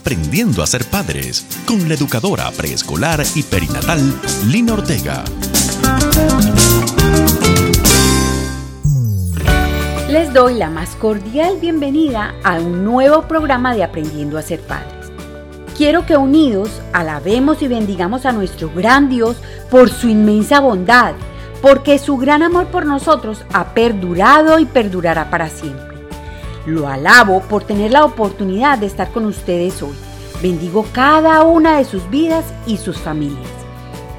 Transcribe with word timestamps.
Aprendiendo 0.00 0.62
a 0.62 0.66
ser 0.66 0.86
padres 0.86 1.44
con 1.66 1.86
la 1.86 1.94
educadora 1.94 2.50
preescolar 2.52 3.22
y 3.34 3.42
perinatal 3.42 4.00
Lina 4.46 4.72
Ortega. 4.72 5.22
Les 10.08 10.32
doy 10.32 10.54
la 10.54 10.70
más 10.70 10.96
cordial 10.96 11.58
bienvenida 11.60 12.34
a 12.42 12.54
un 12.54 12.82
nuevo 12.82 13.28
programa 13.28 13.74
de 13.74 13.84
Aprendiendo 13.84 14.38
a 14.38 14.42
ser 14.42 14.60
padres. 14.60 15.12
Quiero 15.76 16.06
que 16.06 16.16
unidos 16.16 16.70
alabemos 16.94 17.60
y 17.60 17.68
bendigamos 17.68 18.24
a 18.24 18.32
nuestro 18.32 18.72
gran 18.74 19.10
Dios 19.10 19.36
por 19.70 19.90
su 19.90 20.08
inmensa 20.08 20.60
bondad, 20.60 21.12
porque 21.60 21.98
su 21.98 22.16
gran 22.16 22.42
amor 22.42 22.68
por 22.68 22.86
nosotros 22.86 23.44
ha 23.52 23.74
perdurado 23.74 24.58
y 24.58 24.64
perdurará 24.64 25.28
para 25.28 25.50
siempre. 25.50 25.89
Lo 26.70 26.86
alabo 26.86 27.40
por 27.40 27.64
tener 27.64 27.90
la 27.90 28.04
oportunidad 28.04 28.78
de 28.78 28.86
estar 28.86 29.10
con 29.10 29.24
ustedes 29.24 29.82
hoy. 29.82 29.96
Bendigo 30.40 30.86
cada 30.92 31.42
una 31.42 31.78
de 31.78 31.84
sus 31.84 32.08
vidas 32.10 32.44
y 32.64 32.76
sus 32.76 32.96
familias. 32.96 33.50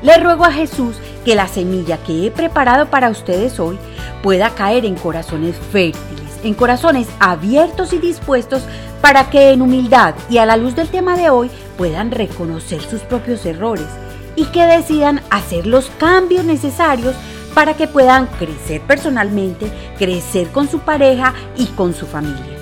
Le 0.02 0.18
ruego 0.18 0.44
a 0.44 0.52
Jesús 0.52 0.98
que 1.24 1.34
la 1.34 1.48
semilla 1.48 1.98
que 2.04 2.28
he 2.28 2.32
preparado 2.32 2.88
para 2.88 3.10
ustedes 3.10 3.58
hoy 3.58 3.80
pueda 4.22 4.50
caer 4.50 4.84
en 4.84 4.96
corazones 4.96 5.56
fértiles, 5.72 6.40
en 6.44 6.54
corazones 6.54 7.08
abiertos 7.22 7.94
y 7.94 8.00
dispuestos 8.00 8.64
para 9.00 9.30
que 9.30 9.52
en 9.52 9.62
humildad 9.62 10.14
y 10.30 10.38
a 10.38 10.46
la 10.46 10.58
luz 10.58 10.76
del 10.76 10.90
tema 10.90 11.16
de 11.16 11.30
hoy 11.30 11.50
puedan 11.78 12.12
reconocer 12.12 12.82
sus 12.82 13.00
propios 13.02 13.46
errores 13.46 13.88
y 14.36 14.44
que 14.48 14.66
decidan 14.66 15.22
hacer 15.30 15.68
los 15.68 15.90
cambios 15.92 16.44
necesarios 16.44 17.16
para 17.54 17.76
que 17.76 17.88
puedan 17.88 18.28
crecer 18.28 18.82
personalmente, 18.82 19.72
crecer 19.98 20.50
con 20.50 20.70
su 20.70 20.80
pareja 20.80 21.34
y 21.58 21.66
con 21.68 21.94
su 21.94 22.06
familia. 22.06 22.58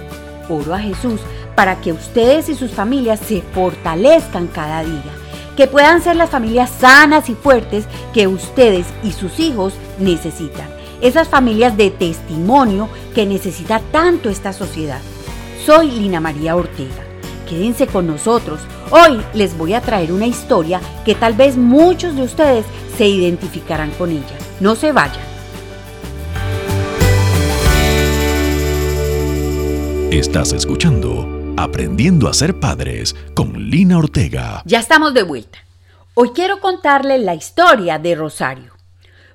Oro 0.50 0.74
a 0.74 0.80
Jesús 0.80 1.22
para 1.56 1.82
que 1.82 1.92
ustedes 1.92 2.50
y 2.50 2.56
sus 2.56 2.72
familias 2.72 3.20
se 3.20 3.42
fortalezcan 3.42 4.48
cada 4.48 4.84
día, 4.84 5.12
que 5.56 5.68
puedan 5.68 6.02
ser 6.02 6.16
las 6.16 6.30
familias 6.30 6.70
sanas 6.70 7.30
y 7.30 7.36
fuertes 7.36 7.86
que 8.14 8.28
ustedes 8.28 8.86
y 9.04 9.12
sus 9.12 9.40
hijos 9.40 9.74
necesitan. 10.00 10.68
Esas 11.02 11.28
familias 11.28 11.78
de 11.78 11.92
testimonio 11.92 12.90
que 13.14 13.26
necesita 13.26 13.82
tanto 13.92 14.30
esta 14.30 14.54
sociedad. 14.54 15.00
Soy 15.66 15.92
Lina 15.92 16.20
María 16.20 16.56
Ortega. 16.56 17.04
Quédense 17.48 17.88
con 17.88 18.08
nosotros. 18.08 18.60
Hoy 18.92 19.22
les 19.34 19.58
voy 19.58 19.74
a 19.74 19.82
traer 19.82 20.12
una 20.12 20.28
historia 20.28 20.82
que 21.04 21.16
tal 21.16 21.34
vez 21.34 21.58
muchos 21.58 22.16
de 22.16 22.24
ustedes 22.24 22.66
se 23.00 23.08
identificarán 23.08 23.92
con 23.92 24.12
ella. 24.12 24.38
No 24.60 24.76
se 24.76 24.92
vayan. 24.92 25.24
Estás 30.12 30.52
escuchando 30.52 31.54
Aprendiendo 31.56 32.28
a 32.28 32.34
ser 32.34 32.60
padres 32.60 33.16
con 33.36 33.70
Lina 33.70 33.98
Ortega. 33.98 34.64
Ya 34.66 34.80
estamos 34.80 35.14
de 35.14 35.24
vuelta. 35.24 35.60
Hoy 36.14 36.32
quiero 36.36 36.60
contarles 36.60 37.22
la 37.22 37.36
historia 37.36 38.00
de 38.00 38.16
Rosario. 38.16 38.74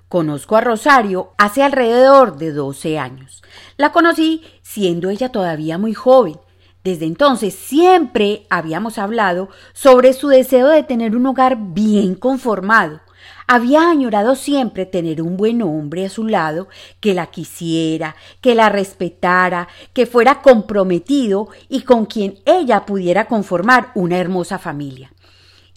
Conozco 0.08 0.56
a 0.56 0.60
Rosario 0.60 1.32
hace 1.38 1.62
alrededor 1.62 2.36
de 2.36 2.52
12 2.52 2.98
años. 2.98 3.42
La 3.78 3.92
conocí 3.92 4.42
siendo 4.60 5.08
ella 5.08 5.30
todavía 5.32 5.78
muy 5.78 5.94
joven. 5.94 6.36
Desde 6.82 7.06
entonces 7.06 7.54
siempre 7.54 8.46
habíamos 8.50 8.98
hablado 8.98 9.48
sobre 9.72 10.12
su 10.12 10.28
deseo 10.28 10.68
de 10.68 10.82
tener 10.82 11.16
un 11.16 11.24
hogar 11.24 11.56
bien 11.58 12.14
conformado, 12.14 13.00
había 13.46 13.90
añorado 13.90 14.36
siempre 14.36 14.86
tener 14.86 15.22
un 15.22 15.36
buen 15.36 15.62
hombre 15.62 16.06
a 16.06 16.08
su 16.08 16.26
lado 16.26 16.68
que 17.00 17.14
la 17.14 17.26
quisiera, 17.26 18.16
que 18.40 18.54
la 18.54 18.68
respetara, 18.68 19.68
que 19.92 20.06
fuera 20.06 20.42
comprometido 20.42 21.48
y 21.68 21.82
con 21.82 22.06
quien 22.06 22.38
ella 22.44 22.86
pudiera 22.86 23.26
conformar 23.26 23.90
una 23.94 24.18
hermosa 24.18 24.58
familia. 24.58 25.12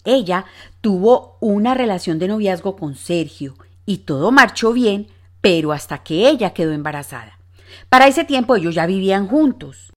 Ella 0.04 0.46
tuvo 0.80 1.36
una 1.40 1.74
relación 1.74 2.18
de 2.18 2.28
noviazgo 2.28 2.76
con 2.76 2.94
Sergio 2.94 3.54
y 3.84 3.98
todo 3.98 4.30
marchó 4.30 4.72
bien, 4.72 5.08
pero 5.40 5.72
hasta 5.72 5.98
que 5.98 6.28
ella 6.28 6.50
quedó 6.54 6.72
embarazada. 6.72 7.38
Para 7.88 8.06
ese 8.06 8.24
tiempo 8.24 8.56
ellos 8.56 8.74
ya 8.74 8.86
vivían 8.86 9.28
juntos. 9.28 9.92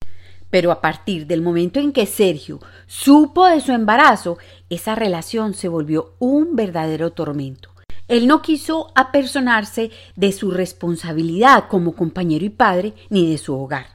Pero 0.52 0.72
a 0.72 0.82
partir 0.82 1.26
del 1.26 1.42
momento 1.42 1.80
en 1.80 1.92
que 1.92 2.06
Sergio 2.06 2.60
supo 2.86 3.48
de 3.48 3.62
su 3.62 3.72
embarazo, 3.72 4.38
esa 4.70 4.94
relación 4.94 5.56
se 5.56 5.70
volvió 5.70 6.14
un 6.20 6.56
verdadero 6.56 7.12
tormento. 7.12 7.72
Él 8.08 8.28
no 8.28 8.42
quiso 8.42 8.92
apersonarse 8.94 9.90
de 10.18 10.34
su 10.34 10.52
responsabilidad 10.52 11.70
como 11.70 11.96
compañero 11.96 12.44
y 12.44 12.50
padre 12.50 12.94
ni 13.10 13.32
de 13.32 13.38
su 13.38 13.56
hogar. 13.58 13.86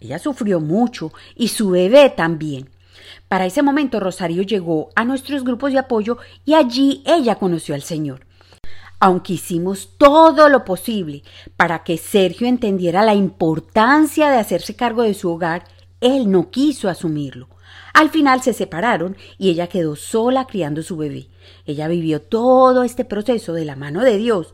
Ella 0.00 0.18
sufrió 0.18 0.60
mucho 0.60 1.12
y 1.34 1.48
su 1.48 1.70
bebé 1.70 2.08
también. 2.08 2.70
Para 3.28 3.44
ese 3.44 3.62
momento 3.62 4.00
Rosario 4.00 4.42
llegó 4.42 4.88
a 4.94 5.04
nuestros 5.04 5.44
grupos 5.44 5.72
de 5.72 5.78
apoyo 5.78 6.16
y 6.46 6.54
allí 6.54 7.02
ella 7.04 7.34
conoció 7.34 7.74
al 7.74 7.82
Señor. 7.82 8.24
Aunque 8.98 9.34
hicimos 9.34 9.90
todo 9.98 10.48
lo 10.48 10.64
posible 10.64 11.22
para 11.56 11.84
que 11.84 11.98
Sergio 11.98 12.46
entendiera 12.46 13.02
la 13.02 13.14
importancia 13.14 14.30
de 14.30 14.38
hacerse 14.38 14.74
cargo 14.74 15.02
de 15.02 15.12
su 15.12 15.30
hogar, 15.30 15.64
él 16.00 16.30
no 16.30 16.50
quiso 16.50 16.88
asumirlo. 16.88 17.48
Al 17.94 18.10
final 18.10 18.42
se 18.42 18.52
separaron 18.52 19.16
y 19.38 19.50
ella 19.50 19.68
quedó 19.68 19.96
sola 19.96 20.46
criando 20.46 20.82
su 20.82 20.96
bebé. 20.96 21.28
Ella 21.64 21.88
vivió 21.88 22.20
todo 22.20 22.82
este 22.82 23.04
proceso 23.04 23.52
de 23.52 23.64
la 23.64 23.76
mano 23.76 24.02
de 24.02 24.16
Dios 24.18 24.52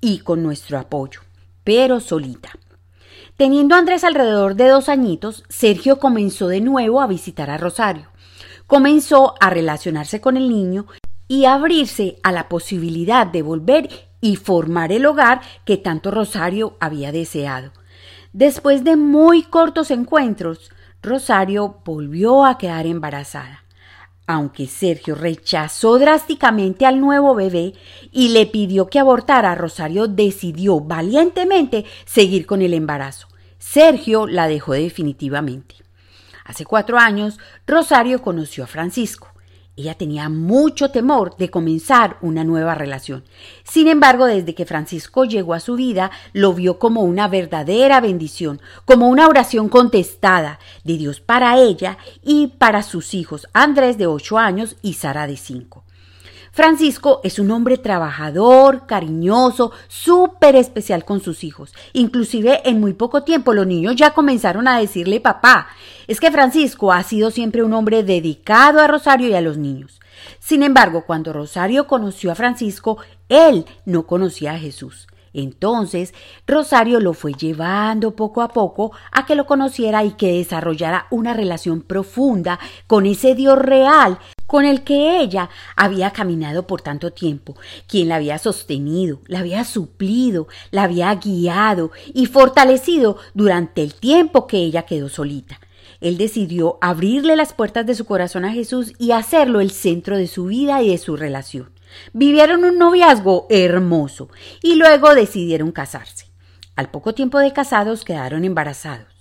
y 0.00 0.18
con 0.20 0.42
nuestro 0.42 0.78
apoyo, 0.78 1.20
pero 1.64 2.00
solita. 2.00 2.50
Teniendo 3.36 3.74
a 3.74 3.78
Andrés 3.78 4.04
alrededor 4.04 4.54
de 4.54 4.68
dos 4.68 4.88
añitos, 4.88 5.42
Sergio 5.48 5.98
comenzó 5.98 6.46
de 6.46 6.60
nuevo 6.60 7.00
a 7.00 7.08
visitar 7.08 7.50
a 7.50 7.58
Rosario. 7.58 8.06
Comenzó 8.66 9.34
a 9.40 9.50
relacionarse 9.50 10.20
con 10.20 10.36
el 10.36 10.48
niño 10.48 10.86
y 11.26 11.46
a 11.46 11.54
abrirse 11.54 12.18
a 12.22 12.30
la 12.30 12.48
posibilidad 12.48 13.26
de 13.26 13.42
volver 13.42 13.88
y 14.20 14.36
formar 14.36 14.92
el 14.92 15.04
hogar 15.04 15.40
que 15.64 15.76
tanto 15.76 16.10
Rosario 16.10 16.76
había 16.80 17.10
deseado. 17.10 17.72
Después 18.32 18.84
de 18.84 18.96
muy 18.96 19.42
cortos 19.42 19.90
encuentros, 19.90 20.70
Rosario 21.04 21.80
volvió 21.84 22.44
a 22.44 22.58
quedar 22.58 22.86
embarazada. 22.86 23.64
Aunque 24.26 24.66
Sergio 24.66 25.14
rechazó 25.14 25.98
drásticamente 25.98 26.86
al 26.86 26.98
nuevo 26.98 27.34
bebé 27.34 27.74
y 28.10 28.30
le 28.30 28.46
pidió 28.46 28.88
que 28.88 28.98
abortara, 28.98 29.54
Rosario 29.54 30.08
decidió 30.08 30.80
valientemente 30.80 31.84
seguir 32.06 32.46
con 32.46 32.62
el 32.62 32.72
embarazo. 32.72 33.28
Sergio 33.58 34.26
la 34.26 34.48
dejó 34.48 34.72
definitivamente. 34.72 35.76
Hace 36.46 36.64
cuatro 36.64 36.98
años, 36.98 37.38
Rosario 37.66 38.22
conoció 38.22 38.64
a 38.64 38.66
Francisco. 38.66 39.33
Ella 39.76 39.94
tenía 39.94 40.28
mucho 40.28 40.90
temor 40.90 41.36
de 41.36 41.50
comenzar 41.50 42.16
una 42.20 42.44
nueva 42.44 42.74
relación. 42.74 43.24
Sin 43.64 43.88
embargo, 43.88 44.26
desde 44.26 44.54
que 44.54 44.66
Francisco 44.66 45.24
llegó 45.24 45.54
a 45.54 45.60
su 45.60 45.74
vida, 45.74 46.10
lo 46.32 46.54
vio 46.54 46.78
como 46.78 47.02
una 47.02 47.26
verdadera 47.28 48.00
bendición, 48.00 48.60
como 48.84 49.08
una 49.08 49.26
oración 49.26 49.68
contestada 49.68 50.60
de 50.84 50.96
Dios 50.96 51.20
para 51.20 51.58
ella 51.58 51.98
y 52.22 52.48
para 52.58 52.82
sus 52.82 53.14
hijos, 53.14 53.48
Andrés 53.52 53.98
de 53.98 54.06
ocho 54.06 54.38
años 54.38 54.76
y 54.80 54.94
Sara 54.94 55.26
de 55.26 55.36
cinco. 55.36 55.83
Francisco 56.54 57.20
es 57.24 57.40
un 57.40 57.50
hombre 57.50 57.78
trabajador, 57.78 58.86
cariñoso, 58.86 59.72
súper 59.88 60.54
especial 60.54 61.04
con 61.04 61.20
sus 61.20 61.42
hijos. 61.42 61.74
Inclusive 61.94 62.60
en 62.64 62.78
muy 62.78 62.92
poco 62.92 63.24
tiempo 63.24 63.52
los 63.52 63.66
niños 63.66 63.96
ya 63.96 64.14
comenzaron 64.14 64.68
a 64.68 64.78
decirle 64.78 65.18
papá. 65.18 65.66
Es 66.06 66.20
que 66.20 66.30
Francisco 66.30 66.92
ha 66.92 67.02
sido 67.02 67.32
siempre 67.32 67.64
un 67.64 67.72
hombre 67.72 68.04
dedicado 68.04 68.78
a 68.78 68.86
Rosario 68.86 69.26
y 69.26 69.34
a 69.34 69.40
los 69.40 69.58
niños. 69.58 70.00
Sin 70.38 70.62
embargo, 70.62 71.02
cuando 71.08 71.32
Rosario 71.32 71.88
conoció 71.88 72.30
a 72.30 72.36
Francisco, 72.36 72.98
él 73.28 73.66
no 73.84 74.06
conocía 74.06 74.52
a 74.52 74.58
Jesús. 74.60 75.08
Entonces, 75.32 76.14
Rosario 76.46 77.00
lo 77.00 77.14
fue 77.14 77.32
llevando 77.32 78.14
poco 78.14 78.42
a 78.42 78.48
poco 78.48 78.92
a 79.10 79.26
que 79.26 79.34
lo 79.34 79.46
conociera 79.46 80.04
y 80.04 80.12
que 80.12 80.34
desarrollara 80.34 81.08
una 81.10 81.34
relación 81.34 81.82
profunda 81.82 82.60
con 82.86 83.06
ese 83.06 83.34
Dios 83.34 83.58
real 83.58 84.20
con 84.46 84.64
el 84.64 84.84
que 84.84 85.20
ella 85.20 85.50
había 85.76 86.10
caminado 86.10 86.66
por 86.66 86.82
tanto 86.82 87.12
tiempo, 87.12 87.56
quien 87.86 88.08
la 88.08 88.16
había 88.16 88.38
sostenido, 88.38 89.20
la 89.26 89.40
había 89.40 89.64
suplido, 89.64 90.48
la 90.70 90.84
había 90.84 91.14
guiado 91.14 91.90
y 92.12 92.26
fortalecido 92.26 93.18
durante 93.34 93.82
el 93.82 93.94
tiempo 93.94 94.46
que 94.46 94.58
ella 94.58 94.82
quedó 94.82 95.08
solita. 95.08 95.60
Él 96.00 96.18
decidió 96.18 96.78
abrirle 96.80 97.36
las 97.36 97.52
puertas 97.52 97.86
de 97.86 97.94
su 97.94 98.04
corazón 98.04 98.44
a 98.44 98.52
Jesús 98.52 98.92
y 98.98 99.12
hacerlo 99.12 99.60
el 99.60 99.70
centro 99.70 100.16
de 100.16 100.26
su 100.26 100.46
vida 100.46 100.82
y 100.82 100.90
de 100.90 100.98
su 100.98 101.16
relación. 101.16 101.70
Vivieron 102.12 102.64
un 102.64 102.78
noviazgo 102.78 103.46
hermoso 103.48 104.28
y 104.62 104.74
luego 104.74 105.14
decidieron 105.14 105.72
casarse. 105.72 106.26
Al 106.76 106.90
poco 106.90 107.14
tiempo 107.14 107.38
de 107.38 107.52
casados 107.52 108.04
quedaron 108.04 108.44
embarazados. 108.44 109.13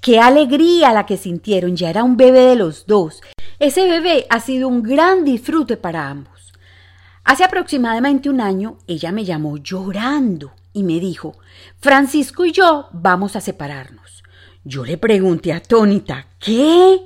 Qué 0.00 0.20
alegría 0.20 0.92
la 0.92 1.06
que 1.06 1.16
sintieron, 1.16 1.76
ya 1.76 1.90
era 1.90 2.04
un 2.04 2.16
bebé 2.16 2.40
de 2.40 2.56
los 2.56 2.86
dos. 2.86 3.20
Ese 3.58 3.88
bebé 3.88 4.26
ha 4.30 4.40
sido 4.40 4.68
un 4.68 4.82
gran 4.82 5.24
disfrute 5.24 5.76
para 5.76 6.08
ambos. 6.08 6.52
Hace 7.24 7.44
aproximadamente 7.44 8.30
un 8.30 8.40
año 8.40 8.78
ella 8.86 9.12
me 9.12 9.24
llamó 9.24 9.58
llorando 9.58 10.52
y 10.72 10.82
me 10.82 11.00
dijo, 11.00 11.36
Francisco 11.78 12.44
y 12.44 12.52
yo 12.52 12.88
vamos 12.92 13.36
a 13.36 13.40
separarnos. 13.40 14.22
Yo 14.64 14.84
le 14.84 14.96
pregunté 14.96 15.52
atónita, 15.52 16.26
¿qué? 16.38 17.00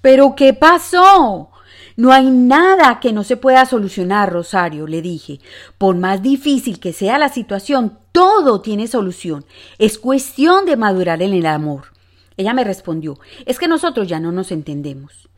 ¿Pero 0.00 0.34
qué 0.34 0.54
pasó? 0.54 1.50
No 1.96 2.12
hay 2.12 2.30
nada 2.30 3.00
que 3.00 3.12
no 3.12 3.24
se 3.24 3.36
pueda 3.36 3.66
solucionar, 3.66 4.32
Rosario, 4.32 4.86
le 4.86 5.02
dije. 5.02 5.40
Por 5.78 5.96
más 5.96 6.22
difícil 6.22 6.78
que 6.78 6.92
sea 6.92 7.18
la 7.18 7.28
situación, 7.28 7.98
todo 8.12 8.60
tiene 8.60 8.86
solución. 8.86 9.44
Es 9.78 9.98
cuestión 9.98 10.64
de 10.64 10.76
madurar 10.76 11.22
en 11.22 11.34
el 11.34 11.46
amor. 11.46 11.97
Ella 12.38 12.54
me 12.54 12.62
respondió, 12.62 13.18
es 13.46 13.58
que 13.58 13.66
nosotros 13.66 14.06
ya 14.06 14.20
no 14.20 14.30
nos 14.30 14.52
entendemos. 14.52 15.28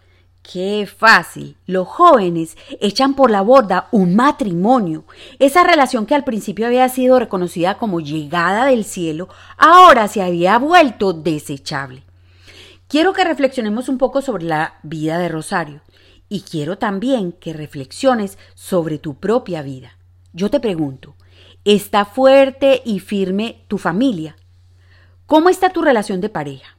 Qué 0.43 0.87
fácil. 0.87 1.57
Los 1.65 1.89
jóvenes 1.89 2.59
echan 2.79 3.15
por 3.15 3.31
la 3.31 3.41
borda 3.41 3.89
un 3.91 4.15
matrimonio. 4.15 5.05
Esa 5.39 5.65
relación 5.65 6.05
que 6.05 6.15
al 6.15 6.25
principio 6.25 6.67
había 6.67 6.89
sido 6.91 7.19
reconocida 7.19 7.79
como 7.79 8.01
llegada 8.01 8.67
del 8.67 8.85
cielo, 8.85 9.31
ahora 9.57 10.09
se 10.09 10.21
había 10.21 10.59
vuelto 10.59 11.15
desechable. 11.15 12.05
Quiero 12.87 13.15
que 13.15 13.25
reflexionemos 13.25 13.89
un 13.89 13.97
poco 13.97 14.21
sobre 14.21 14.45
la 14.45 14.75
vida 14.83 15.17
de 15.19 15.29
Rosario 15.29 15.81
y 16.29 16.43
quiero 16.43 16.77
también 16.77 17.33
que 17.33 17.55
reflexiones 17.55 18.37
sobre 18.55 18.99
tu 18.99 19.15
propia 19.15 19.63
vida. 19.63 19.97
Yo 20.35 20.51
te 20.51 20.61
pregunto, 20.61 21.17
¿está 21.65 22.05
fuerte 22.05 22.83
y 22.85 23.01
firme 23.01 23.65
tu 23.69 23.79
familia? 23.79 24.37
¿Cómo 25.25 25.49
está 25.49 25.71
tu 25.71 25.81
relación 25.81 26.21
de 26.21 26.29
pareja? 26.29 26.77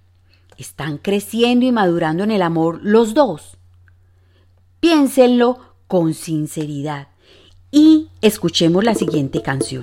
¿Están 0.62 1.00
creciendo 1.00 1.66
y 1.66 1.72
madurando 1.72 2.24
en 2.24 2.30
el 2.30 2.44
amor 2.44 2.82
los 2.84 3.16
dos? 3.16 3.58
Piénsenlo 4.80 5.58
con 5.88 6.14
sinceridad 6.14 7.08
y 7.72 8.10
escuchemos 8.22 8.84
la 8.84 8.94
siguiente 8.94 9.42
canción. 9.42 9.82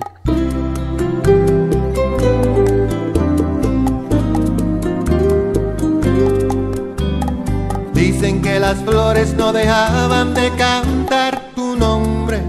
Dicen 7.93 8.41
que 8.41 8.61
las 8.61 8.81
flores 8.81 9.33
no 9.33 9.51
dejaban 9.51 10.33
de 10.33 10.49
cantar 10.51 11.51
tu 11.55 11.75
nombre, 11.75 12.41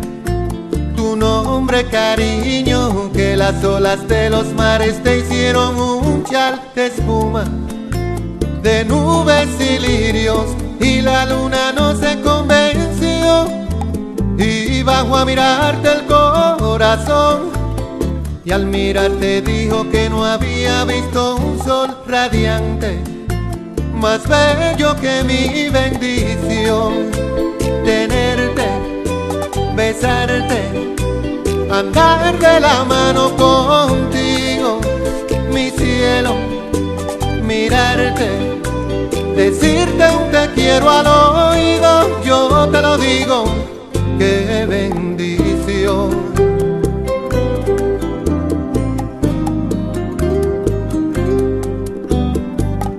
tu 0.95 1.17
nombre 1.17 1.85
cariño, 1.87 3.11
que 3.13 3.37
las 3.37 3.65
olas 3.65 4.07
de 4.07 4.31
los 4.31 4.55
mares 4.55 5.03
te 5.03 5.19
hicieron 5.19 5.77
un 5.81 6.23
chal 6.23 6.63
de 6.77 6.87
espuma 6.87 7.45
de 8.63 8.85
nubes 8.85 9.49
y 9.59 9.79
lirios 9.79 10.47
y 10.81 11.01
la 11.01 11.27
luna 11.27 11.73
no 11.73 11.95
se 11.95 12.21
convenció. 12.21 13.49
Y 14.39 14.83
bajó 14.83 15.19
a 15.19 15.25
mirarte 15.25 15.89
el 15.93 16.07
corazón 16.07 17.51
y 18.45 18.53
al 18.53 18.67
mirarte 18.67 19.43
dijo 19.43 19.89
que 19.91 20.09
no 20.09 20.25
había 20.25 20.85
visto 20.85 21.37
un 21.37 21.63
sol 21.63 21.97
radiante 22.07 22.99
más 23.95 24.23
bello 24.27 24.97
que 24.97 25.23
mi 25.25 25.69
bendición. 25.69 27.11
Tenerte 27.85 28.67
besarte 29.75 30.97
andar 31.71 32.39
de 32.39 32.61
la 32.61 32.85
mano 32.85 33.31
contigo 33.37 34.81
mi 35.53 35.71
cielo 35.71 36.35
mirarte 37.43 38.50
decirte 39.41 40.05
un 40.11 40.31
te 40.31 40.51
quiero 40.55 40.91
al 40.91 41.07
oído, 41.07 42.23
yo 42.23 42.69
te 42.69 42.83
lo 42.83 42.99
digo, 42.99 43.45
qué 44.19 44.67
bendición. 44.69 46.11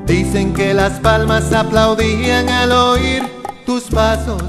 Dicen 0.07 0.53
que 0.55 0.73
las 0.73 0.99
palmas 0.99 1.53
aplaudían 1.53 2.49
al 2.49 2.71
oír 2.71 3.21
tus 3.67 3.83
pasos, 3.83 4.41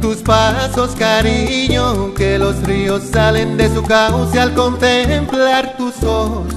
tus 0.00 0.16
pasos 0.16 0.96
cariño, 0.98 2.12
que 2.14 2.40
los 2.40 2.60
ríos 2.64 3.04
salen 3.12 3.56
de 3.56 3.72
su 3.72 3.84
cauce 3.84 4.40
al 4.40 4.52
contemplar 4.54 5.76
tus 5.76 6.02
ojos, 6.02 6.48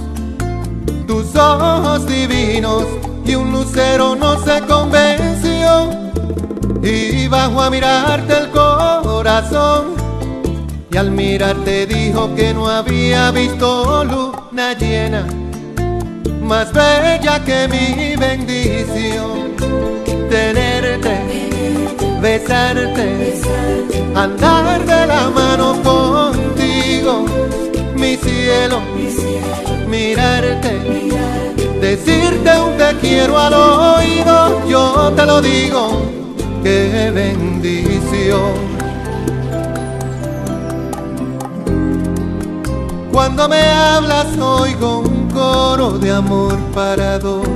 tus 1.05 1.35
ojos 1.35 2.07
divinos 2.07 2.85
y 3.25 3.35
un 3.35 3.51
lucero 3.51 4.15
no 4.15 4.37
se 4.43 4.61
convenció. 4.61 5.89
Y 6.81 7.27
bajó 7.27 7.63
a 7.63 7.69
mirarte 7.69 8.37
el 8.37 8.49
corazón 8.51 9.95
y 10.91 10.97
al 10.97 11.11
mirarte 11.11 11.87
dijo 11.87 12.33
que 12.35 12.53
no 12.53 12.67
había 12.69 13.31
visto 13.31 14.03
luna 14.03 14.73
llena 14.73 15.25
más 16.41 16.71
bella 16.71 17.43
que 17.43 17.67
mi 17.67 18.15
bendición. 18.15 19.55
Tenerte 20.29 21.45
besarte 22.21 23.41
andar 24.15 24.85
de 24.85 25.07
la 25.07 25.29
mano 25.29 25.75
contigo 25.83 27.25
mi 27.95 28.15
cielo 28.17 28.81
mirarte 29.87 30.71
Decirte 31.81 32.51
un 32.59 32.77
te 32.77 32.95
quiero 33.01 33.37
al 33.37 33.53
oído, 33.53 34.67
yo 34.67 35.13
te 35.15 35.25
lo 35.25 35.41
digo, 35.41 36.01
qué 36.63 37.11
bendición. 37.13 38.75
Cuando 43.11 43.47
me 43.47 43.61
hablas 43.61 44.37
oigo 44.37 44.99
un 44.99 45.29
coro 45.31 45.91
de 45.99 46.11
amor 46.11 46.57
para 46.73 47.17
dos. 47.17 47.47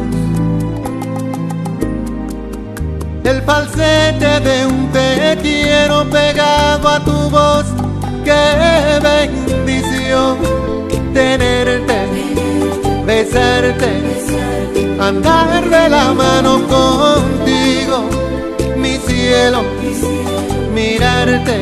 El 3.23 3.41
falsete 3.43 4.39
de 4.39 4.65
un 4.65 4.89
te 4.91 5.37
quiero 5.41 6.09
pegado 6.09 6.38
besarte, 13.39 13.91
andar 14.99 15.69
de 15.69 15.89
la 15.89 16.13
mano 16.13 16.61
contigo, 16.67 17.97
mi 18.75 18.97
cielo, 18.97 19.63
mirarte, 20.73 21.57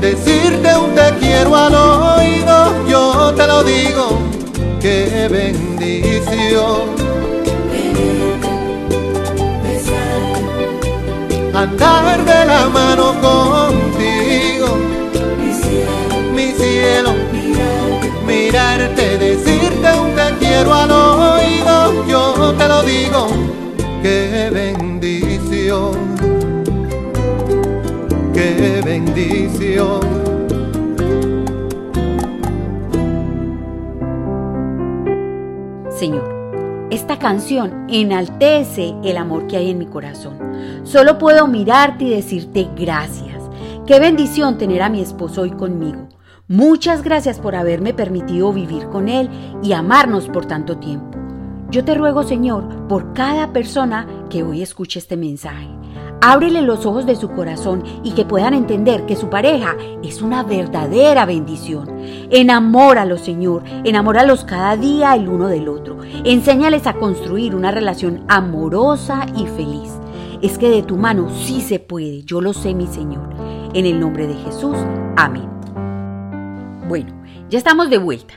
decirte 0.00 0.76
un 0.76 0.94
te 0.94 1.08
quiero 1.20 1.54
al 1.56 1.74
oído, 1.74 2.86
yo 2.88 3.32
te 3.36 3.46
lo 3.46 3.64
digo, 3.64 4.18
qué 4.80 5.28
bendición. 5.30 7.04
Andar 11.54 12.24
de 12.24 12.44
la 12.46 12.68
mano 12.68 13.14
contigo, 13.28 14.76
mi 16.34 16.52
cielo, 16.52 17.14
mirarte, 18.26 19.18
decirte 19.18 19.63
quiero 20.54 20.72
al 20.72 20.90
oído, 20.90 22.06
yo 22.06 22.54
te 22.56 22.68
lo 22.68 22.82
digo, 22.82 23.26
qué 24.02 24.50
bendición, 24.52 25.92
qué 28.32 28.80
bendición. 28.84 30.00
Señor, 35.90 36.88
esta 36.90 37.18
canción 37.18 37.86
enaltece 37.88 38.94
el 39.02 39.16
amor 39.16 39.48
que 39.48 39.56
hay 39.56 39.70
en 39.70 39.78
mi 39.78 39.86
corazón. 39.86 40.38
Solo 40.84 41.18
puedo 41.18 41.48
mirarte 41.48 42.04
y 42.04 42.10
decirte 42.10 42.68
gracias. 42.76 43.42
Qué 43.86 43.98
bendición 43.98 44.56
tener 44.56 44.82
a 44.82 44.88
mi 44.88 45.00
esposo 45.00 45.42
hoy 45.42 45.50
conmigo. 45.50 46.03
Muchas 46.48 47.02
gracias 47.02 47.40
por 47.40 47.54
haberme 47.54 47.94
permitido 47.94 48.52
vivir 48.52 48.88
con 48.88 49.08
Él 49.08 49.30
y 49.62 49.72
amarnos 49.72 50.28
por 50.28 50.44
tanto 50.44 50.76
tiempo. 50.76 51.18
Yo 51.70 51.86
te 51.86 51.94
ruego, 51.94 52.22
Señor, 52.22 52.86
por 52.86 53.14
cada 53.14 53.54
persona 53.54 54.06
que 54.28 54.42
hoy 54.42 54.60
escuche 54.60 54.98
este 54.98 55.16
mensaje. 55.16 55.70
Ábrele 56.20 56.60
los 56.60 56.84
ojos 56.84 57.06
de 57.06 57.16
su 57.16 57.30
corazón 57.30 57.82
y 58.02 58.10
que 58.10 58.26
puedan 58.26 58.52
entender 58.52 59.06
que 59.06 59.16
su 59.16 59.30
pareja 59.30 59.74
es 60.02 60.20
una 60.20 60.42
verdadera 60.42 61.24
bendición. 61.24 61.88
Enamóralos, 62.30 63.22
Señor, 63.22 63.62
enamóralos 63.84 64.44
cada 64.44 64.76
día 64.76 65.14
el 65.14 65.30
uno 65.30 65.48
del 65.48 65.66
otro. 65.66 65.96
Enséñales 66.24 66.86
a 66.86 66.92
construir 66.92 67.54
una 67.54 67.70
relación 67.70 68.22
amorosa 68.28 69.24
y 69.34 69.46
feliz. 69.46 69.92
Es 70.42 70.58
que 70.58 70.68
de 70.68 70.82
tu 70.82 70.98
mano 70.98 71.30
sí 71.30 71.62
se 71.62 71.78
puede, 71.78 72.22
yo 72.24 72.42
lo 72.42 72.52
sé, 72.52 72.74
mi 72.74 72.86
Señor. 72.86 73.30
En 73.72 73.86
el 73.86 73.98
nombre 73.98 74.26
de 74.26 74.34
Jesús, 74.34 74.76
amén. 75.16 75.54
Bueno, 76.86 77.14
ya 77.48 77.56
estamos 77.56 77.88
de 77.88 77.96
vuelta. 77.96 78.34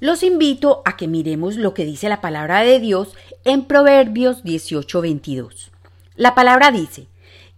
Los 0.00 0.22
invito 0.22 0.80
a 0.86 0.96
que 0.96 1.06
miremos 1.06 1.56
lo 1.56 1.74
que 1.74 1.84
dice 1.84 2.08
la 2.08 2.22
palabra 2.22 2.60
de 2.60 2.80
Dios 2.80 3.14
en 3.44 3.66
Proverbios 3.66 4.42
18:22. 4.42 5.70
La 6.16 6.34
palabra 6.34 6.70
dice, 6.70 7.08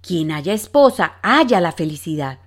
quien 0.01 0.33
haya 0.33 0.53
esposa, 0.53 1.15
haya 1.23 1.61
la 1.61 1.71
felicidad. 1.71 2.41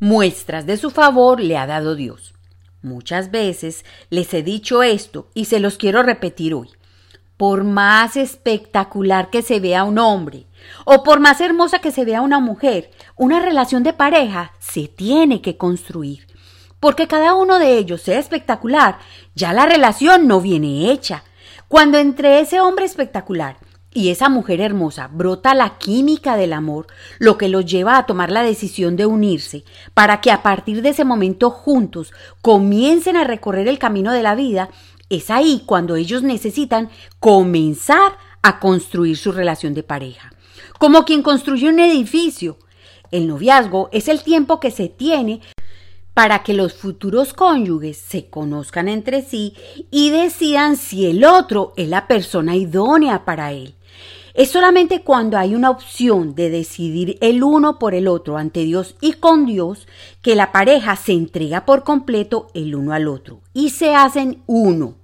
Muestras 0.00 0.64
de 0.64 0.78
su 0.78 0.90
favor 0.90 1.38
le 1.40 1.58
ha 1.58 1.66
dado 1.66 1.96
Dios. 1.96 2.32
Muchas 2.80 3.30
veces 3.30 3.84
les 4.08 4.32
he 4.32 4.42
dicho 4.42 4.82
esto 4.82 5.28
y 5.34 5.44
se 5.44 5.60
los 5.60 5.76
quiero 5.76 6.02
repetir 6.02 6.54
hoy. 6.54 6.70
por 7.38 7.62
más 7.62 8.16
espectacular 8.16 9.30
que 9.30 9.42
se 9.42 9.60
vea 9.60 9.84
un 9.84 9.98
hombre 9.98 10.46
o 10.84 11.04
por 11.04 11.20
más 11.20 11.40
hermosa 11.40 11.78
que 11.78 11.92
se 11.92 12.04
vea 12.04 12.20
una 12.20 12.40
mujer, 12.40 12.90
una 13.16 13.38
relación 13.38 13.84
de 13.84 13.92
pareja 13.92 14.52
se 14.58 14.88
tiene 14.88 15.40
que 15.40 15.56
construir. 15.56 16.26
Porque 16.80 17.08
cada 17.08 17.34
uno 17.34 17.58
de 17.58 17.78
ellos 17.78 18.02
sea 18.02 18.18
espectacular, 18.18 18.98
ya 19.34 19.52
la 19.52 19.66
relación 19.66 20.26
no 20.26 20.40
viene 20.40 20.90
hecha. 20.90 21.24
Cuando 21.68 21.98
entre 21.98 22.40
ese 22.40 22.60
hombre 22.60 22.84
espectacular 22.84 23.58
y 23.92 24.10
esa 24.10 24.28
mujer 24.28 24.60
hermosa 24.60 25.08
brota 25.12 25.54
la 25.54 25.78
química 25.78 26.36
del 26.36 26.52
amor, 26.52 26.86
lo 27.18 27.36
que 27.36 27.48
los 27.48 27.66
lleva 27.66 27.98
a 27.98 28.06
tomar 28.06 28.30
la 28.30 28.42
decisión 28.42 28.96
de 28.96 29.06
unirse, 29.06 29.64
para 29.92 30.20
que 30.20 30.30
a 30.30 30.42
partir 30.42 30.82
de 30.82 30.90
ese 30.90 31.04
momento 31.04 31.50
juntos 31.50 32.12
comiencen 32.42 33.16
a 33.16 33.24
recorrer 33.24 33.66
el 33.66 33.78
camino 33.78 34.12
de 34.12 34.22
la 34.22 34.34
vida, 34.34 34.70
es 35.10 35.30
ahí 35.30 35.62
cuando 35.66 35.96
ellos 35.96 36.22
necesitan 36.22 36.90
comenzar 37.18 38.12
a 38.42 38.60
construir 38.60 39.16
su 39.16 39.32
relación 39.32 39.74
de 39.74 39.82
pareja. 39.82 40.32
Como 40.78 41.04
quien 41.04 41.22
construye 41.22 41.68
un 41.68 41.80
edificio. 41.80 42.58
El 43.10 43.26
noviazgo 43.26 43.88
es 43.90 44.06
el 44.08 44.22
tiempo 44.22 44.60
que 44.60 44.70
se 44.70 44.88
tiene 44.88 45.40
para 46.18 46.42
que 46.42 46.52
los 46.52 46.74
futuros 46.74 47.32
cónyuges 47.32 47.96
se 47.96 48.28
conozcan 48.28 48.88
entre 48.88 49.22
sí 49.22 49.54
y 49.92 50.10
decidan 50.10 50.76
si 50.76 51.06
el 51.06 51.24
otro 51.24 51.74
es 51.76 51.88
la 51.88 52.08
persona 52.08 52.56
idónea 52.56 53.24
para 53.24 53.52
él. 53.52 53.76
Es 54.34 54.50
solamente 54.50 55.02
cuando 55.02 55.38
hay 55.38 55.54
una 55.54 55.70
opción 55.70 56.34
de 56.34 56.50
decidir 56.50 57.18
el 57.20 57.44
uno 57.44 57.78
por 57.78 57.94
el 57.94 58.08
otro 58.08 58.36
ante 58.36 58.64
Dios 58.64 58.96
y 59.00 59.12
con 59.12 59.46
Dios 59.46 59.86
que 60.20 60.34
la 60.34 60.50
pareja 60.50 60.96
se 60.96 61.12
entrega 61.12 61.64
por 61.64 61.84
completo 61.84 62.48
el 62.52 62.74
uno 62.74 62.94
al 62.94 63.06
otro 63.06 63.40
y 63.54 63.70
se 63.70 63.94
hacen 63.94 64.42
uno. 64.46 64.96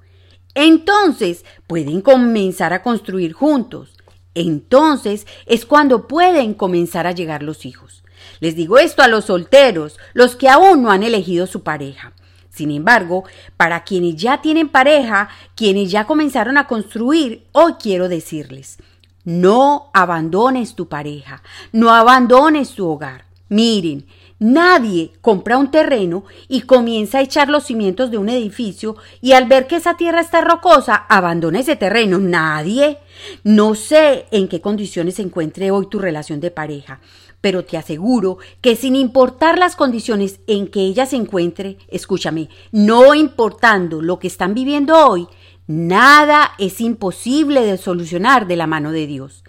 Entonces 0.56 1.44
pueden 1.68 2.00
comenzar 2.00 2.72
a 2.72 2.82
construir 2.82 3.34
juntos. 3.34 3.96
Entonces 4.34 5.28
es 5.46 5.64
cuando 5.64 6.08
pueden 6.08 6.54
comenzar 6.54 7.06
a 7.06 7.12
llegar 7.12 7.44
los 7.44 7.66
hijos. 7.66 8.03
Les 8.40 8.56
digo 8.56 8.78
esto 8.78 9.02
a 9.02 9.08
los 9.08 9.26
solteros, 9.26 9.98
los 10.12 10.36
que 10.36 10.48
aún 10.48 10.82
no 10.82 10.90
han 10.90 11.02
elegido 11.02 11.46
su 11.46 11.62
pareja. 11.62 12.12
Sin 12.50 12.70
embargo, 12.70 13.24
para 13.56 13.82
quienes 13.82 14.16
ya 14.16 14.40
tienen 14.40 14.68
pareja, 14.68 15.28
quienes 15.56 15.90
ya 15.90 16.06
comenzaron 16.06 16.56
a 16.56 16.66
construir, 16.66 17.46
hoy 17.52 17.74
quiero 17.74 18.08
decirles, 18.08 18.78
no 19.24 19.90
abandones 19.92 20.74
tu 20.74 20.88
pareja, 20.88 21.42
no 21.72 21.92
abandones 21.92 22.74
tu 22.74 22.88
hogar. 22.88 23.24
Miren, 23.48 24.06
Nadie 24.40 25.12
compra 25.20 25.56
un 25.56 25.70
terreno 25.70 26.24
y 26.48 26.62
comienza 26.62 27.18
a 27.18 27.22
echar 27.22 27.48
los 27.48 27.64
cimientos 27.64 28.10
de 28.10 28.18
un 28.18 28.28
edificio 28.28 28.96
y 29.22 29.32
al 29.32 29.46
ver 29.46 29.66
que 29.66 29.76
esa 29.76 29.96
tierra 29.96 30.20
está 30.20 30.40
rocosa, 30.40 30.96
abandona 31.08 31.60
ese 31.60 31.76
terreno. 31.76 32.18
Nadie. 32.18 32.98
No 33.44 33.74
sé 33.74 34.26
en 34.32 34.48
qué 34.48 34.60
condiciones 34.60 35.14
se 35.14 35.22
encuentre 35.22 35.70
hoy 35.70 35.86
tu 35.88 35.98
relación 35.98 36.40
de 36.40 36.50
pareja, 36.50 37.00
pero 37.44 37.62
te 37.62 37.76
aseguro 37.76 38.38
que 38.62 38.74
sin 38.74 38.96
importar 38.96 39.58
las 39.58 39.76
condiciones 39.76 40.40
en 40.46 40.66
que 40.66 40.80
ella 40.80 41.04
se 41.04 41.16
encuentre, 41.16 41.76
escúchame, 41.88 42.48
no 42.72 43.14
importando 43.14 44.00
lo 44.00 44.18
que 44.18 44.28
están 44.28 44.54
viviendo 44.54 44.96
hoy, 44.96 45.28
nada 45.66 46.52
es 46.58 46.80
imposible 46.80 47.60
de 47.60 47.76
solucionar 47.76 48.46
de 48.46 48.56
la 48.56 48.66
mano 48.66 48.92
de 48.92 49.06
Dios. 49.06 49.44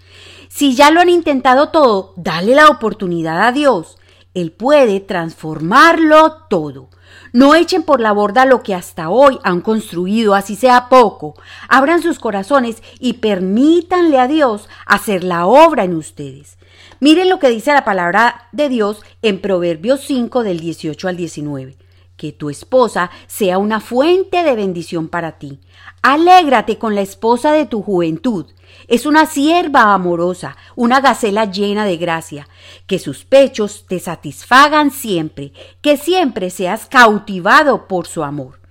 Si 0.50 0.76
ya 0.76 0.92
lo 0.92 1.00
han 1.00 1.08
intentado 1.08 1.70
todo, 1.70 2.14
dale 2.18 2.54
la 2.54 2.68
oportunidad 2.68 3.42
a 3.42 3.54
Dios. 3.54 3.98
Él 4.34 4.52
puede 4.52 5.00
transformarlo 5.00 6.34
todo. 6.50 6.90
No 7.32 7.56
echen 7.56 7.84
por 7.84 8.02
la 8.02 8.12
borda 8.12 8.44
lo 8.44 8.62
que 8.62 8.76
hasta 8.76 9.08
hoy 9.08 9.40
han 9.44 9.62
construido, 9.62 10.36
así 10.36 10.58
sea 10.58 10.90
poco. 10.90 11.36
Abran 11.70 12.02
sus 12.02 12.20
corazones 12.20 12.84
y 13.00 13.14
permítanle 13.14 14.20
a 14.20 14.28
Dios 14.28 14.68
hacer 14.86 15.24
la 15.24 15.46
obra 15.46 15.86
en 15.86 15.96
ustedes. 15.96 16.58
Miren 17.06 17.30
lo 17.30 17.38
que 17.38 17.52
dice 17.52 17.72
la 17.72 17.86
palabra 17.86 18.48
de 18.52 18.68
Dios 18.68 19.04
en 19.22 19.40
Proverbios 19.40 20.02
5 20.08 20.42
del 20.42 20.60
18 20.60 21.08
al 21.08 21.16
19. 21.16 21.78
Que 22.18 22.32
tu 22.32 22.50
esposa 22.50 23.12
sea 23.28 23.60
una 23.60 23.80
fuente 23.80 24.42
de 24.42 24.56
bendición 24.56 25.08
para 25.08 25.34
ti. 25.34 25.60
Alégrate 26.02 26.80
con 26.80 26.96
la 26.96 27.02
esposa 27.02 27.52
de 27.52 27.68
tu 27.68 27.84
juventud 27.84 28.48
es 28.88 29.06
una 29.06 29.28
sierva 29.28 29.94
amorosa, 29.94 30.58
una 30.76 31.00
gacela 31.00 31.46
llena 31.46 31.86
de 31.86 31.98
gracia. 31.98 32.48
Que 32.88 32.98
sus 32.98 33.24
pechos 33.24 33.86
te 33.88 34.00
satisfagan 34.00 34.90
siempre, 34.90 35.54
que 35.82 35.98
siempre 35.98 36.50
seas 36.50 36.88
cautivado 36.88 37.88
por 37.88 38.08
su 38.08 38.24
amor. 38.24 38.66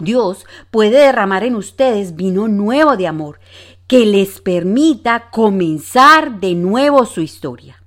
Dios 0.00 0.46
puede 0.70 0.98
derramar 0.98 1.44
en 1.44 1.54
ustedes 1.54 2.16
vino 2.16 2.48
nuevo 2.48 2.96
de 2.96 3.06
amor, 3.06 3.38
que 3.90 4.06
les 4.06 4.40
permita 4.40 5.30
comenzar 5.30 6.38
de 6.38 6.54
nuevo 6.54 7.04
su 7.04 7.22
historia. 7.22 7.82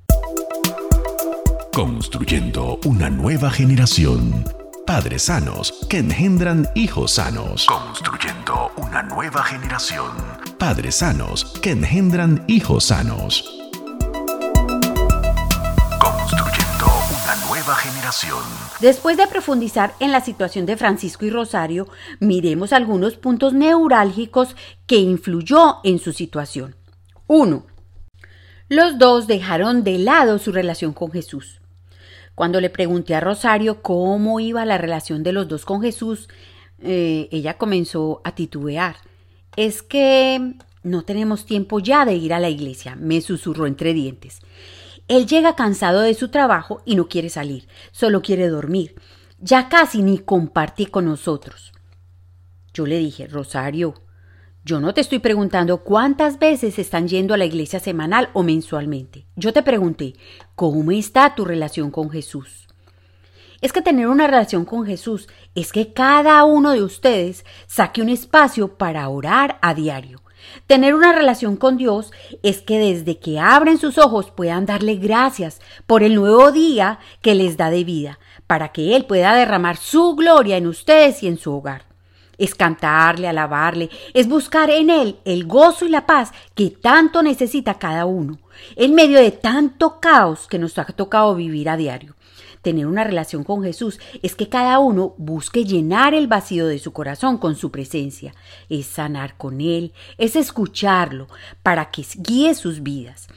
Construyendo 1.74 2.78
una 2.84 3.10
nueva 3.10 3.50
generación. 3.50 4.44
Padres 4.86 5.24
sanos 5.24 5.74
que 5.90 6.00
engendran 6.00 6.68
hijos 6.76 7.14
sanos. 7.14 7.66
Construyendo 7.68 8.70
una 8.76 9.02
nueva 9.02 9.46
generación 9.46 10.12
padres 10.64 10.96
sanos 10.96 11.44
que 11.62 11.72
engendran 11.72 12.42
hijos 12.48 12.86
sanos. 12.86 13.44
Construyendo 16.00 16.86
una 17.22 17.36
nueva 17.48 17.76
generación. 17.76 18.40
Después 18.84 19.16
de 19.16 19.28
profundizar 19.28 19.94
en 20.02 20.12
la 20.12 20.20
situación 20.20 20.66
de 20.66 20.76
Francisco 20.76 21.24
y 21.24 21.30
Rosario, 21.30 21.88
miremos 22.20 22.74
algunos 22.74 23.16
puntos 23.16 23.54
neurálgicos 23.54 24.58
que 24.88 24.98
influyó 24.98 25.78
en 25.86 26.00
su 26.00 26.12
situación. 26.12 26.76
1. 27.28 27.66
Los 28.68 28.98
dos 28.98 29.26
dejaron 29.26 29.86
de 29.86 30.00
lado 30.00 30.38
su 30.38 30.52
relación 30.52 30.92
con 30.92 31.14
Jesús. 31.14 31.62
Cuando 32.36 32.60
le 32.60 32.70
pregunté 32.70 33.16
a 33.16 33.22
Rosario 33.22 33.82
cómo 33.82 34.42
iba 34.42 34.66
la 34.66 34.78
relación 34.78 35.24
de 35.24 35.32
los 35.32 35.48
dos 35.48 35.64
con 35.64 35.82
Jesús, 35.82 36.28
eh, 36.80 37.30
ella 37.32 37.58
comenzó 37.58 38.20
a 38.26 38.36
titubear 38.36 38.98
es 39.56 39.82
que 39.82 40.56
no 40.84 41.04
tenemos 41.04 41.46
tiempo 41.46 41.80
ya 41.80 42.04
de 42.04 42.16
ir 42.16 42.34
a 42.34 42.42
la 42.42 42.50
iglesia, 42.50 42.98
me 42.98 43.22
susurró 43.22 43.66
entre 43.66 43.94
dientes. 43.94 44.42
Él 45.08 45.28
llega 45.28 45.56
cansado 45.56 46.02
de 46.02 46.14
su 46.14 46.30
trabajo 46.30 46.82
y 46.86 46.96
no 46.96 47.08
quiere 47.08 47.30
salir, 47.30 47.68
solo 47.92 48.22
quiere 48.22 48.48
dormir. 48.48 48.96
Ya 49.40 49.70
casi 49.70 50.02
ni 50.02 50.20
comparte 50.20 50.88
con 50.88 51.06
nosotros. 51.06 51.74
Yo 52.74 52.86
le 52.86 52.98
dije, 52.98 53.28
Rosario, 53.28 53.94
yo 54.64 54.80
no 54.80 54.94
te 54.94 55.02
estoy 55.02 55.20
preguntando 55.20 55.84
cuántas 55.84 56.40
veces 56.40 56.80
están 56.80 57.08
yendo 57.08 57.34
a 57.34 57.38
la 57.38 57.46
iglesia 57.46 57.80
semanal 57.80 58.30
o 58.34 58.44
mensualmente. 58.44 59.26
Yo 59.36 59.52
te 59.52 59.62
pregunté, 59.62 60.14
¿cómo 60.56 60.92
está 60.92 61.36
tu 61.36 61.44
relación 61.44 61.92
con 61.92 62.10
Jesús? 62.10 62.64
es 63.64 63.72
que 63.72 63.82
tener 63.82 64.08
una 64.08 64.28
relación 64.28 64.66
con 64.66 64.86
Jesús 64.86 65.30
es 65.56 65.72
que 65.72 65.94
cada 65.94 66.44
uno 66.44 66.72
de 66.72 66.84
ustedes 66.84 67.46
saque 67.66 68.02
un 68.02 68.10
espacio 68.10 68.76
para 68.76 69.08
orar 69.08 69.58
a 69.62 69.74
diario. 69.74 70.22
Tener 70.68 70.96
una 70.96 71.14
relación 71.14 71.58
con 71.58 71.78
Dios 71.78 72.12
es 72.42 72.62
que 72.62 72.80
desde 72.80 73.18
que 73.20 73.40
abren 73.40 73.78
sus 73.78 73.98
ojos 73.98 74.32
puedan 74.32 74.66
darle 74.66 74.96
gracias 74.96 75.60
por 75.88 76.04
el 76.04 76.16
nuevo 76.16 76.52
día 76.52 77.00
que 77.22 77.36
les 77.36 77.58
da 77.58 77.70
de 77.70 77.84
vida, 77.84 78.20
para 78.48 78.70
que 78.70 78.96
Él 78.96 79.06
pueda 79.06 79.36
derramar 79.36 79.78
su 79.78 80.16
gloria 80.16 80.58
en 80.58 80.68
ustedes 80.68 81.24
y 81.24 81.28
en 81.28 81.38
su 81.38 81.54
hogar. 81.54 81.86
Es 82.38 82.56
cantarle, 82.56 83.28
alabarle, 83.28 83.90
es 84.14 84.28
buscar 84.28 84.70
en 84.70 84.90
Él 84.90 85.20
el 85.26 85.46
gozo 85.46 85.86
y 85.86 85.90
la 85.90 86.06
paz 86.06 86.32
que 86.56 86.70
tanto 86.70 87.22
necesita 87.22 87.76
cada 87.76 88.06
uno, 88.06 88.40
en 88.76 88.96
medio 88.96 89.20
de 89.20 89.32
tanto 89.32 90.00
caos 90.00 90.48
que 90.48 90.60
nos 90.60 90.78
ha 90.78 90.86
tocado 90.86 91.36
vivir 91.36 91.70
a 91.70 91.78
diario 91.78 92.16
tener 92.64 92.88
una 92.88 93.04
relación 93.04 93.44
con 93.44 93.62
Jesús 93.62 94.00
es 94.24 94.34
que 94.34 94.50
cada 94.50 94.80
uno 94.80 95.14
busque 95.18 95.66
llenar 95.66 96.16
el 96.16 96.28
vacío 96.28 96.66
de 96.66 96.80
su 96.80 96.94
corazón 96.94 97.38
con 97.38 97.56
su 97.56 97.70
presencia, 97.70 98.34
es 98.70 98.88
sanar 98.88 99.38
con 99.38 99.62
Él, 99.62 99.94
es 100.18 100.36
escucharlo 100.36 101.28
para 101.62 101.92
que 101.92 102.04
guíe 102.16 102.56
sus 102.56 102.82
vidas. 102.82 103.28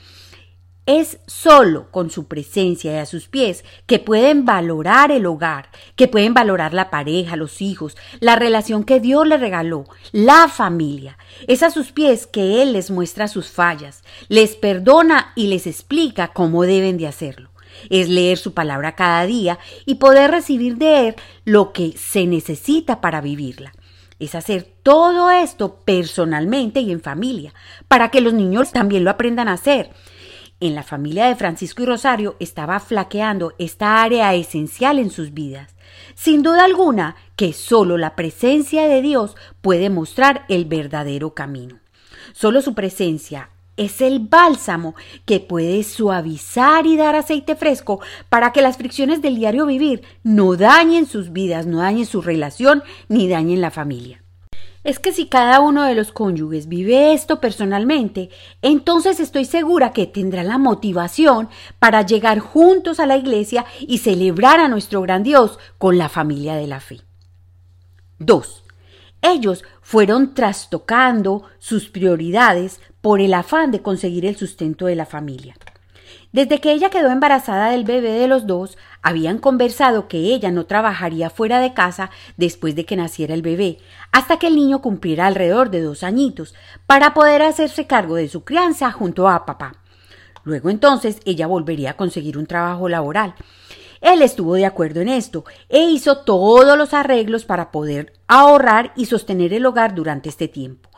Es 0.87 1.19
solo 1.27 1.91
con 1.91 2.11
su 2.11 2.29
presencia 2.29 2.93
y 2.93 2.99
a 2.99 3.07
sus 3.07 3.27
pies 3.27 3.65
que 3.87 3.99
pueden 3.99 4.45
valorar 4.45 5.11
el 5.11 5.27
hogar, 5.27 5.69
que 5.97 6.07
pueden 6.07 6.33
valorar 6.33 6.73
la 6.73 6.91
pareja, 6.91 7.35
los 7.35 7.61
hijos, 7.61 7.97
la 8.21 8.37
relación 8.37 8.85
que 8.85 9.01
Dios 9.01 9.27
le 9.27 9.37
regaló, 9.37 9.87
la 10.13 10.47
familia. 10.47 11.19
Es 11.49 11.65
a 11.65 11.73
sus 11.73 11.91
pies 11.91 12.29
que 12.29 12.63
Él 12.63 12.73
les 12.73 12.93
muestra 12.93 13.27
sus 13.27 13.49
fallas, 13.49 14.05
les 14.29 14.55
perdona 14.55 15.33
y 15.35 15.49
les 15.49 15.67
explica 15.67 16.29
cómo 16.29 16.63
deben 16.63 16.99
de 16.99 17.09
hacerlo 17.09 17.51
es 17.91 18.09
leer 18.09 18.39
su 18.39 18.55
palabra 18.55 18.95
cada 18.95 19.27
día 19.27 19.59
y 19.85 19.97
poder 19.97 20.31
recibir 20.31 20.77
de 20.77 21.09
él 21.09 21.17
lo 21.45 21.73
que 21.73 21.93
se 21.97 22.27
necesita 22.27 23.01
para 23.01 23.21
vivirla. 23.21 23.73
Es 24.19 24.35
hacer 24.35 24.67
todo 24.83 25.31
esto 25.31 25.81
personalmente 25.85 26.81
y 26.81 26.91
en 26.91 27.03
familia, 27.03 27.53
para 27.87 28.11
que 28.11 28.21
los 28.21 28.33
niños 28.33 28.73
también 28.73 29.05
lo 29.05 29.11
aprendan 29.11 29.49
a 29.49 29.55
hacer. 29.55 29.91
En 30.59 30.75
la 30.75 30.83
familia 30.83 31.27
de 31.27 31.37
Francisco 31.37 31.83
y 31.83 31.87
Rosario 31.87 32.35
estaba 32.41 32.81
flaqueando 32.81 33.53
esta 33.59 34.03
área 34.03 34.33
esencial 34.35 34.99
en 34.99 35.11
sus 35.11 35.35
vidas. 35.35 35.77
Sin 36.15 36.43
duda 36.43 36.65
alguna 36.65 37.15
que 37.37 37.53
solo 37.53 37.99
la 37.99 38.17
presencia 38.17 38.89
de 38.89 39.03
Dios 39.03 39.37
puede 39.61 39.91
mostrar 39.91 40.47
el 40.49 40.65
verdadero 40.65 41.35
camino. 41.35 41.79
Solo 42.33 42.63
su 42.63 42.75
presencia 42.75 43.51
es 43.77 44.01
el 44.01 44.21
bálsamo 44.21 44.95
que 45.25 45.41
puede 45.41 45.83
suavizar 45.83 46.87
y 46.87 46.97
dar 46.97 47.15
aceite 47.15 47.57
fresco 47.57 48.01
para 48.29 48.53
que 48.53 48.63
las 48.63 48.77
fricciones 48.77 49.23
del 49.23 49.37
diario 49.37 49.67
vivir 49.67 50.03
no 50.23 50.57
dañen 50.57 51.07
sus 51.07 51.33
vidas, 51.33 51.67
no 51.67 51.79
dañen 51.79 52.07
su 52.07 52.23
relación 52.23 52.83
ni 53.09 53.29
dañen 53.29 53.61
la 53.61 53.71
familia. 53.71 54.23
Es 54.85 55.01
que 55.01 55.13
si 55.13 55.27
cada 55.27 55.59
uno 55.59 55.83
de 55.83 55.97
los 55.97 56.13
cónyuges 56.13 56.69
vive 56.69 57.13
esto 57.13 57.41
personalmente, 57.41 58.31
entonces 58.63 59.19
estoy 59.19 59.45
segura 59.45 59.93
que 59.93 60.07
tendrá 60.07 60.45
la 60.45 60.59
motivación 60.59 61.49
para 61.81 62.03
llegar 62.03 62.39
juntos 62.39 63.01
a 63.01 63.07
la 63.07 63.17
iglesia 63.17 63.67
y 63.81 63.99
celebrar 63.99 64.61
a 64.61 64.69
nuestro 64.69 65.03
gran 65.03 65.25
Dios 65.25 65.59
con 65.79 65.99
la 65.99 66.09
familia 66.09 66.55
de 66.55 66.69
la 66.69 66.79
fe. 66.79 67.01
2. 68.21 68.66
Ellos 69.23 69.65
fueron 69.83 70.35
trastocando 70.35 71.45
sus 71.59 71.89
prioridades 71.89 72.81
por 73.01 73.21
el 73.21 73.35
afán 73.35 73.71
de 73.71 73.83
conseguir 73.83 74.27
el 74.27 74.37
sustento 74.37 74.87
de 74.87 74.97
la 74.97 75.07
familia. 75.07 75.57
Desde 76.33 76.61
que 76.61 76.73
ella 76.73 76.91
quedó 76.91 77.11
embarazada 77.11 77.71
del 77.71 77.85
bebé 77.85 78.11
de 78.11 78.29
los 78.29 78.47
dos, 78.47 78.77
habían 79.01 79.39
conversado 79.39 80.07
que 80.09 80.19
ella 80.35 80.51
no 80.51 80.67
trabajaría 80.67 81.31
fuera 81.31 81.61
de 81.61 81.73
casa 81.73 82.11
después 82.37 82.75
de 82.75 82.85
que 82.85 82.97
naciera 82.97 83.33
el 83.33 83.43
bebé, 83.43 83.79
hasta 84.13 84.39
que 84.39 84.49
el 84.49 84.57
niño 84.57 84.83
cumpliera 84.83 85.27
alrededor 85.27 85.71
de 85.71 85.81
dos 85.81 86.03
añitos, 86.03 86.55
para 86.87 87.15
poder 87.15 87.43
hacerse 87.43 87.87
cargo 87.87 88.17
de 88.17 88.29
su 88.29 88.45
crianza 88.45 88.91
junto 88.93 89.29
a 89.29 89.47
papá. 89.47 89.77
Luego 90.45 90.71
entonces 90.71 91.21
ella 91.25 91.47
volvería 91.47 91.93
a 91.93 91.97
conseguir 91.97 92.37
un 92.39 92.47
trabajo 92.47 92.89
laboral. 92.89 93.35
Él 94.01 94.23
estuvo 94.23 94.55
de 94.55 94.67
acuerdo 94.67 95.01
en 95.01 95.09
esto 95.09 95.45
e 95.69 95.81
hizo 95.81 96.19
todos 96.19 96.77
los 96.77 96.95
arreglos 96.95 97.45
para 97.45 97.71
poder 97.71 98.13
ahorrar 98.29 98.93
y 98.97 99.07
sostener 99.07 99.53
el 99.53 99.67
hogar 99.67 99.95
durante 99.95 100.29
este 100.29 100.49
tiempo. 100.49 100.91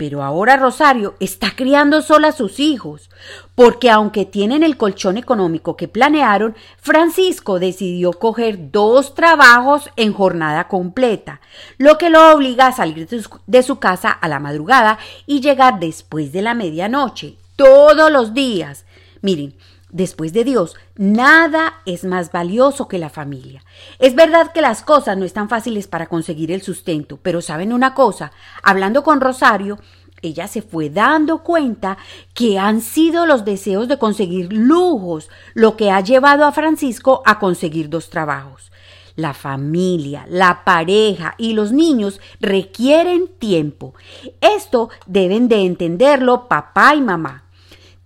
Pero 0.00 0.22
ahora 0.22 0.56
Rosario 0.56 1.14
está 1.20 1.54
criando 1.54 2.00
sola 2.00 2.28
a 2.28 2.32
sus 2.32 2.58
hijos, 2.58 3.10
porque 3.54 3.90
aunque 3.90 4.24
tienen 4.24 4.62
el 4.62 4.78
colchón 4.78 5.18
económico 5.18 5.76
que 5.76 5.88
planearon, 5.88 6.56
Francisco 6.78 7.58
decidió 7.58 8.14
coger 8.14 8.70
dos 8.70 9.14
trabajos 9.14 9.90
en 9.96 10.14
jornada 10.14 10.68
completa, 10.68 11.42
lo 11.76 11.98
que 11.98 12.08
lo 12.08 12.32
obliga 12.32 12.68
a 12.68 12.72
salir 12.72 13.06
de 13.46 13.62
su 13.62 13.78
casa 13.78 14.10
a 14.10 14.26
la 14.26 14.40
madrugada 14.40 14.98
y 15.26 15.42
llegar 15.42 15.78
después 15.80 16.32
de 16.32 16.40
la 16.40 16.54
medianoche, 16.54 17.36
todos 17.56 18.10
los 18.10 18.32
días. 18.32 18.86
Miren, 19.20 19.54
Después 19.92 20.32
de 20.32 20.44
Dios, 20.44 20.76
nada 20.96 21.74
es 21.84 22.04
más 22.04 22.30
valioso 22.30 22.86
que 22.86 22.98
la 22.98 23.10
familia. 23.10 23.64
Es 23.98 24.14
verdad 24.14 24.52
que 24.52 24.60
las 24.60 24.82
cosas 24.82 25.16
no 25.16 25.24
están 25.24 25.48
fáciles 25.48 25.88
para 25.88 26.06
conseguir 26.06 26.52
el 26.52 26.62
sustento, 26.62 27.18
pero 27.20 27.42
saben 27.42 27.72
una 27.72 27.94
cosa, 27.94 28.30
hablando 28.62 29.02
con 29.02 29.20
Rosario, 29.20 29.78
ella 30.22 30.46
se 30.48 30.62
fue 30.62 30.90
dando 30.90 31.42
cuenta 31.42 31.98
que 32.34 32.58
han 32.58 32.82
sido 32.82 33.26
los 33.26 33.44
deseos 33.44 33.88
de 33.88 33.98
conseguir 33.98 34.52
lujos 34.52 35.28
lo 35.54 35.76
que 35.76 35.90
ha 35.90 36.00
llevado 36.00 36.44
a 36.44 36.52
Francisco 36.52 37.22
a 37.24 37.38
conseguir 37.38 37.88
dos 37.88 38.10
trabajos. 38.10 38.70
La 39.16 39.34
familia, 39.34 40.24
la 40.28 40.62
pareja 40.64 41.34
y 41.36 41.54
los 41.54 41.72
niños 41.72 42.20
requieren 42.38 43.28
tiempo. 43.38 43.94
Esto 44.40 44.90
deben 45.06 45.48
de 45.48 45.64
entenderlo 45.64 46.48
papá 46.48 46.94
y 46.94 47.00
mamá. 47.00 47.44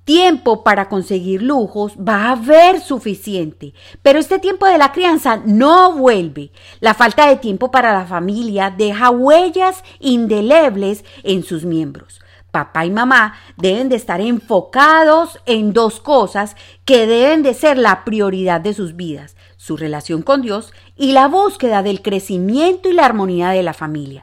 Tiempo 0.05 0.63
para 0.65 0.91
conseguir 0.91 1.43
lujos 1.43 1.95
va 1.97 2.27
a 2.27 2.33
haber 2.33 2.83
suficiente, 2.83 3.73
pero 4.03 4.19
este 4.19 4.39
tiempo 4.39 4.67
de 4.67 4.77
la 4.77 4.93
crianza 4.93 5.41
no 5.47 5.93
vuelve. 5.93 6.53
La 6.81 6.93
falta 6.93 7.27
de 7.27 7.37
tiempo 7.37 7.71
para 7.71 7.95
la 7.95 8.05
familia 8.05 8.71
deja 8.71 9.09
huellas 9.09 9.83
indelebles 10.01 11.07
en 11.23 11.43
sus 11.43 11.65
miembros. 11.65 12.21
Papá 12.51 12.85
y 12.85 12.91
mamá 12.91 13.35
deben 13.57 13.89
de 13.89 13.97
estar 13.97 14.21
enfocados 14.21 15.41
en 15.47 15.73
dos 15.73 16.01
cosas 16.01 16.55
que 16.85 17.07
deben 17.07 17.43
de 17.43 17.55
ser 17.55 17.79
la 17.79 18.05
prioridad 18.05 18.61
de 18.61 18.75
sus 18.75 18.97
vidas, 18.97 19.37
su 19.57 19.79
relación 19.79 20.21
con 20.21 20.43
Dios 20.43 20.75
y 20.97 21.13
la 21.13 21.29
búsqueda 21.29 21.83
del 21.83 22.03
crecimiento 22.03 22.91
y 22.91 22.93
la 22.93 23.07
armonía 23.07 23.49
de 23.49 23.63
la 23.63 23.73
familia 23.73 24.23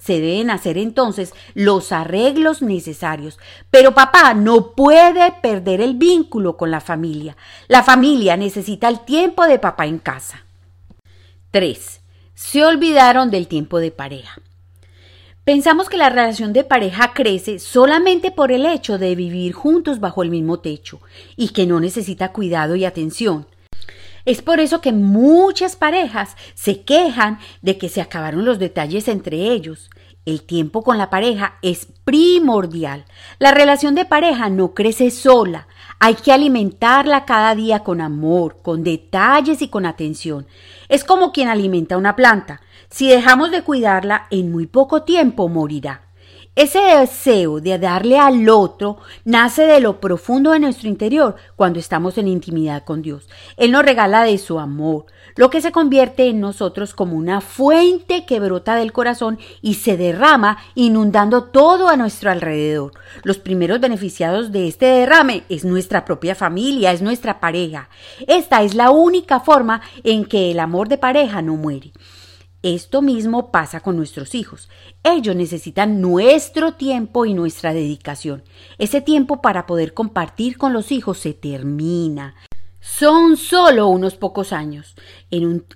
se 0.00 0.14
deben 0.14 0.50
hacer 0.50 0.78
entonces 0.78 1.34
los 1.54 1.92
arreglos 1.92 2.62
necesarios. 2.62 3.38
Pero 3.70 3.94
papá 3.94 4.34
no 4.34 4.72
puede 4.72 5.30
perder 5.42 5.80
el 5.82 5.94
vínculo 5.94 6.56
con 6.56 6.70
la 6.70 6.80
familia. 6.80 7.36
La 7.68 7.82
familia 7.82 8.36
necesita 8.36 8.88
el 8.88 9.00
tiempo 9.00 9.46
de 9.46 9.58
papá 9.58 9.86
en 9.86 9.98
casa. 9.98 10.44
3. 11.50 12.00
Se 12.34 12.64
olvidaron 12.64 13.30
del 13.30 13.46
tiempo 13.46 13.78
de 13.78 13.90
pareja. 13.90 14.40
Pensamos 15.44 15.88
que 15.88 15.96
la 15.96 16.08
relación 16.08 16.52
de 16.52 16.64
pareja 16.64 17.12
crece 17.12 17.58
solamente 17.58 18.30
por 18.30 18.52
el 18.52 18.64
hecho 18.64 18.98
de 18.98 19.14
vivir 19.14 19.52
juntos 19.52 20.00
bajo 20.00 20.22
el 20.22 20.30
mismo 20.30 20.60
techo 20.60 21.00
y 21.36 21.48
que 21.48 21.66
no 21.66 21.78
necesita 21.80 22.32
cuidado 22.32 22.76
y 22.76 22.84
atención. 22.84 23.46
Es 24.30 24.42
por 24.42 24.60
eso 24.60 24.80
que 24.80 24.92
muchas 24.92 25.74
parejas 25.74 26.36
se 26.54 26.82
quejan 26.82 27.40
de 27.62 27.78
que 27.78 27.88
se 27.88 28.00
acabaron 28.00 28.44
los 28.44 28.60
detalles 28.60 29.08
entre 29.08 29.50
ellos. 29.50 29.90
El 30.24 30.42
tiempo 30.42 30.84
con 30.84 30.98
la 30.98 31.10
pareja 31.10 31.54
es 31.62 31.88
primordial. 32.04 33.06
La 33.40 33.50
relación 33.50 33.96
de 33.96 34.04
pareja 34.04 34.48
no 34.48 34.72
crece 34.72 35.10
sola. 35.10 35.66
Hay 35.98 36.14
que 36.14 36.32
alimentarla 36.32 37.24
cada 37.24 37.56
día 37.56 37.80
con 37.80 38.00
amor, 38.00 38.58
con 38.62 38.84
detalles 38.84 39.62
y 39.62 39.68
con 39.68 39.84
atención. 39.84 40.46
Es 40.88 41.02
como 41.02 41.32
quien 41.32 41.48
alimenta 41.48 41.96
una 41.96 42.14
planta. 42.14 42.60
Si 42.88 43.08
dejamos 43.08 43.50
de 43.50 43.62
cuidarla, 43.62 44.28
en 44.30 44.52
muy 44.52 44.68
poco 44.68 45.02
tiempo 45.02 45.48
morirá. 45.48 46.02
Ese 46.56 46.80
deseo 46.80 47.60
de 47.60 47.78
darle 47.78 48.18
al 48.18 48.48
otro 48.48 48.98
nace 49.24 49.62
de 49.62 49.78
lo 49.78 50.00
profundo 50.00 50.50
de 50.50 50.58
nuestro 50.58 50.88
interior 50.88 51.36
cuando 51.54 51.78
estamos 51.78 52.18
en 52.18 52.26
intimidad 52.26 52.82
con 52.84 53.02
Dios. 53.02 53.28
Él 53.56 53.70
nos 53.70 53.84
regala 53.84 54.24
de 54.24 54.36
su 54.36 54.58
amor, 54.58 55.06
lo 55.36 55.48
que 55.48 55.60
se 55.60 55.70
convierte 55.70 56.26
en 56.26 56.40
nosotros 56.40 56.92
como 56.92 57.16
una 57.16 57.40
fuente 57.40 58.26
que 58.26 58.40
brota 58.40 58.74
del 58.74 58.92
corazón 58.92 59.38
y 59.62 59.74
se 59.74 59.96
derrama 59.96 60.58
inundando 60.74 61.44
todo 61.44 61.88
a 61.88 61.96
nuestro 61.96 62.32
alrededor. 62.32 62.92
Los 63.22 63.38
primeros 63.38 63.78
beneficiados 63.78 64.50
de 64.50 64.66
este 64.66 64.86
derrame 64.86 65.44
es 65.48 65.64
nuestra 65.64 66.04
propia 66.04 66.34
familia, 66.34 66.90
es 66.90 67.00
nuestra 67.00 67.38
pareja. 67.38 67.88
Esta 68.26 68.64
es 68.64 68.74
la 68.74 68.90
única 68.90 69.38
forma 69.38 69.82
en 70.02 70.24
que 70.24 70.50
el 70.50 70.58
amor 70.58 70.88
de 70.88 70.98
pareja 70.98 71.42
no 71.42 71.54
muere. 71.54 71.92
Esto 72.62 73.00
mismo 73.00 73.50
pasa 73.50 73.80
con 73.80 73.96
nuestros 73.96 74.34
hijos. 74.34 74.68
Ellos 75.02 75.34
necesitan 75.34 76.02
nuestro 76.02 76.74
tiempo 76.74 77.24
y 77.24 77.32
nuestra 77.32 77.72
dedicación. 77.72 78.42
Ese 78.76 79.00
tiempo 79.00 79.40
para 79.40 79.66
poder 79.66 79.94
compartir 79.94 80.58
con 80.58 80.74
los 80.74 80.92
hijos 80.92 81.18
se 81.18 81.32
termina. 81.32 82.34
Son 82.80 83.38
solo 83.38 83.88
unos 83.88 84.16
pocos 84.16 84.52
años. 84.52 84.94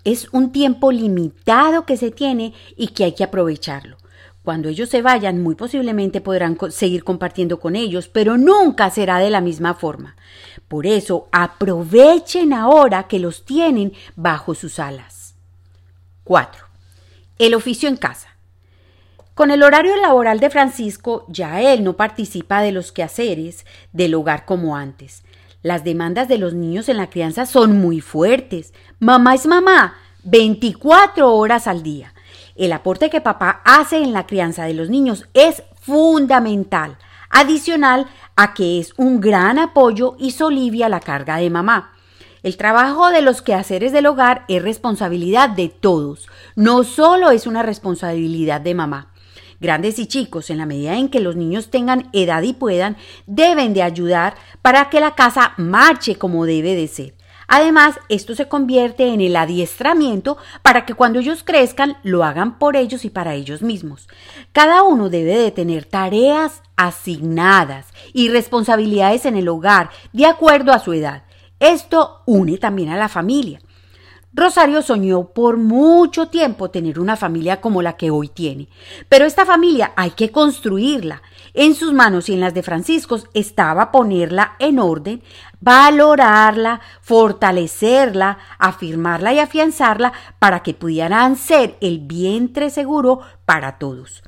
es 0.05 0.29
un 0.33 0.53
tiempo 0.53 0.93
limitado 0.93 1.87
que 1.87 1.97
se 1.97 2.11
tiene 2.11 2.53
y 2.77 2.89
que 2.89 3.05
hay 3.05 3.13
que 3.13 3.25
aprovecharlo. 3.25 3.97
Cuando 4.43 4.69
ellos 4.69 4.91
se 4.91 5.01
vayan, 5.01 5.43
muy 5.43 5.55
posiblemente 5.55 6.21
podrán 6.21 6.59
seguir 6.69 7.03
compartiendo 7.03 7.61
con 7.61 7.77
ellos, 7.77 8.09
pero 8.09 8.37
nunca 8.37 8.91
será 8.91 9.19
de 9.19 9.31
la 9.31 9.41
misma 9.41 9.73
forma. 9.73 10.17
Por 10.69 10.87
eso, 10.87 11.29
aprovechen 11.33 12.53
ahora 12.53 13.05
que 13.05 13.19
los 13.19 13.47
tienen 13.47 13.95
bajo 14.17 14.55
sus 14.55 14.79
alas. 14.79 15.35
4. 16.25 16.64
El 17.39 17.55
oficio 17.55 17.89
en 17.89 17.97
casa. 17.97 18.29
Con 19.35 19.51
el 19.51 19.65
horario 19.65 19.97
laboral 19.97 20.39
de 20.39 20.51
Francisco, 20.51 21.25
ya 21.27 21.61
él 21.61 21.83
no 21.83 21.97
participa 21.97 22.63
de 22.63 22.71
los 22.71 22.93
quehaceres 22.93 23.67
del 23.93 24.15
hogar 24.15 24.45
como 24.45 24.77
antes. 24.77 25.25
Las 25.61 25.83
demandas 25.83 26.29
de 26.29 26.39
los 26.39 26.55
niños 26.55 26.89
en 26.89 26.97
la 26.97 27.11
crianza 27.11 27.45
son 27.45 27.81
muy 27.81 28.01
fuertes. 28.01 28.73
Mamá 29.01 29.35
es 29.35 29.47
mamá, 29.47 29.97
24 30.23 31.35
horas 31.35 31.67
al 31.67 31.83
día. 31.83 32.15
El 32.55 32.73
aporte 32.73 33.11
que 33.11 33.21
papá 33.21 33.63
hace 33.65 33.97
en 33.97 34.13
la 34.13 34.27
crianza 34.27 34.65
de 34.67 34.75
los 34.75 34.89
niños 34.89 35.27
es 35.35 35.65
fundamental, 35.81 36.99
adicional 37.31 38.07
a 38.37 38.55
que 38.55 38.79
es 38.79 38.95
un 38.97 39.21
gran 39.21 39.59
apoyo 39.59 40.15
y 40.21 40.31
solivia 40.31 40.89
la 40.89 41.01
carga 41.01 41.39
de 41.39 41.51
mamá. 41.51 41.94
El 42.45 42.59
trabajo 42.59 43.11
de 43.11 43.23
los 43.23 43.41
quehaceres 43.41 43.91
del 43.91 44.05
hogar 44.05 44.45
es 44.49 44.63
responsabilidad 44.63 45.49
de 45.49 45.71
todos, 45.71 46.29
no 46.55 46.85
solo 46.85 47.31
es 47.31 47.47
una 47.47 47.63
responsabilidad 47.63 48.61
de 48.61 48.75
mamá. 48.75 49.15
Grandes 49.61 49.99
y 49.99 50.07
chicos, 50.07 50.51
en 50.51 50.59
la 50.59 50.67
medida 50.67 50.99
en 50.99 51.09
que 51.09 51.21
los 51.21 51.37
niños 51.37 51.71
tengan 51.71 52.11
edad 52.13 52.43
y 52.43 52.53
puedan, 52.53 52.99
deben 53.27 53.73
de 53.73 53.83
ayudar 53.83 54.35
para 54.61 54.91
que 54.91 55.01
la 55.01 55.15
casa 55.15 55.55
marche 55.57 56.17
como 56.17 56.45
debe 56.45 56.75
de 56.75 56.87
ser. 56.87 57.15
Además, 57.49 57.99
esto 58.11 58.35
se 58.35 58.47
convierte 58.47 59.09
en 59.09 59.23
el 59.23 59.37
adiestramiento 59.37 60.37
para 60.61 60.85
que 60.85 60.93
cuando 60.93 61.21
ellos 61.21 61.45
crezcan 61.45 61.97
lo 62.03 62.25
hagan 62.25 62.59
por 62.59 62.77
ellos 62.77 63.07
y 63.07 63.09
para 63.09 63.33
ellos 63.33 63.63
mismos. 63.63 64.07
Cada 64.53 64.83
uno 64.83 65.09
debe 65.09 65.39
de 65.39 65.51
tener 65.51 65.87
tareas 65.87 66.61
asignadas 66.77 67.87
y 68.13 68.29
responsabilidades 68.29 69.25
en 69.25 69.39
el 69.39 69.49
hogar 69.49 69.89
de 70.13 70.27
acuerdo 70.27 70.75
a 70.75 70.79
su 70.79 70.93
edad. 70.93 71.23
Esto 71.59 72.23
une 72.27 72.59
también 72.59 72.91
a 72.91 72.97
la 72.97 73.09
familia. 73.09 73.61
Rosario 74.37 74.83
soñó 74.83 75.27
por 75.29 75.59
mucho 75.59 76.27
tiempo 76.27 76.69
tener 76.69 76.99
una 76.99 77.17
familia 77.17 77.61
como 77.61 77.83
la 77.83 77.97
que 77.97 78.11
hoy 78.11 78.27
tiene, 78.27 78.69
pero 79.09 79.27
esta 79.27 79.47
familia 79.47 79.93
hay 79.95 80.11
que 80.11 80.33
construirla. 80.33 81.23
En 81.53 81.77
sus 81.77 81.93
manos 81.93 82.29
y 82.29 82.35
en 82.35 82.41
las 82.41 82.53
de 82.53 82.65
Francisco 82.65 83.17
estaba 83.33 83.93
ponerla 83.93 84.57
en 84.59 84.81
orden, 84.81 85.23
valorarla, 85.61 86.81
fortalecerla, 87.01 88.39
afirmarla 88.59 89.33
y 89.35 89.39
afianzarla 89.39 90.13
para 90.41 90.65
que 90.65 90.75
pudieran 90.75 91.37
ser 91.37 91.77
el 91.81 92.01
vientre 92.01 92.71
seguro 92.71 93.21
para 93.45 93.79
todos. 93.79 94.25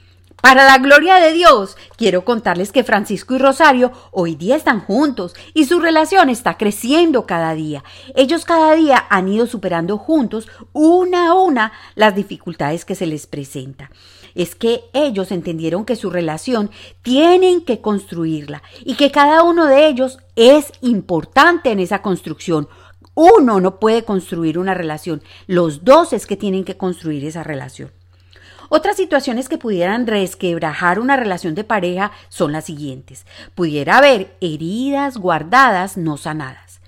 Para 0.46 0.64
la 0.64 0.78
gloria 0.78 1.16
de 1.16 1.32
Dios, 1.32 1.76
quiero 1.96 2.24
contarles 2.24 2.70
que 2.70 2.84
Francisco 2.84 3.34
y 3.34 3.38
Rosario 3.38 3.90
hoy 4.12 4.36
día 4.36 4.54
están 4.54 4.78
juntos 4.78 5.34
y 5.54 5.64
su 5.64 5.80
relación 5.80 6.30
está 6.30 6.56
creciendo 6.56 7.26
cada 7.26 7.52
día. 7.54 7.82
Ellos 8.14 8.44
cada 8.44 8.76
día 8.76 9.06
han 9.10 9.26
ido 9.26 9.48
superando 9.48 9.98
juntos 9.98 10.46
una 10.72 11.30
a 11.30 11.34
una 11.34 11.72
las 11.96 12.14
dificultades 12.14 12.84
que 12.84 12.94
se 12.94 13.06
les 13.06 13.26
presenta. 13.26 13.90
Es 14.36 14.54
que 14.54 14.84
ellos 14.92 15.32
entendieron 15.32 15.84
que 15.84 15.96
su 15.96 16.10
relación 16.10 16.70
tienen 17.02 17.64
que 17.64 17.80
construirla 17.80 18.62
y 18.84 18.94
que 18.94 19.10
cada 19.10 19.42
uno 19.42 19.66
de 19.66 19.88
ellos 19.88 20.18
es 20.36 20.70
importante 20.80 21.72
en 21.72 21.80
esa 21.80 22.02
construcción. 22.02 22.68
Uno 23.14 23.60
no 23.60 23.80
puede 23.80 24.04
construir 24.04 24.60
una 24.60 24.74
relación, 24.74 25.24
los 25.48 25.82
dos 25.82 26.12
es 26.12 26.24
que 26.24 26.36
tienen 26.36 26.64
que 26.64 26.76
construir 26.76 27.24
esa 27.24 27.42
relación. 27.42 27.90
Otras 28.68 28.96
situaciones 28.96 29.48
que 29.48 29.58
pudieran 29.58 30.06
resquebrajar 30.06 30.98
una 30.98 31.16
relación 31.16 31.54
de 31.54 31.64
pareja 31.64 32.12
son 32.28 32.52
las 32.52 32.64
siguientes. 32.64 33.26
Pudiera 33.54 33.98
haber 33.98 34.36
heridas 34.40 35.18
guardadas 35.18 35.96
no 35.96 36.16
sanadas. 36.16 36.80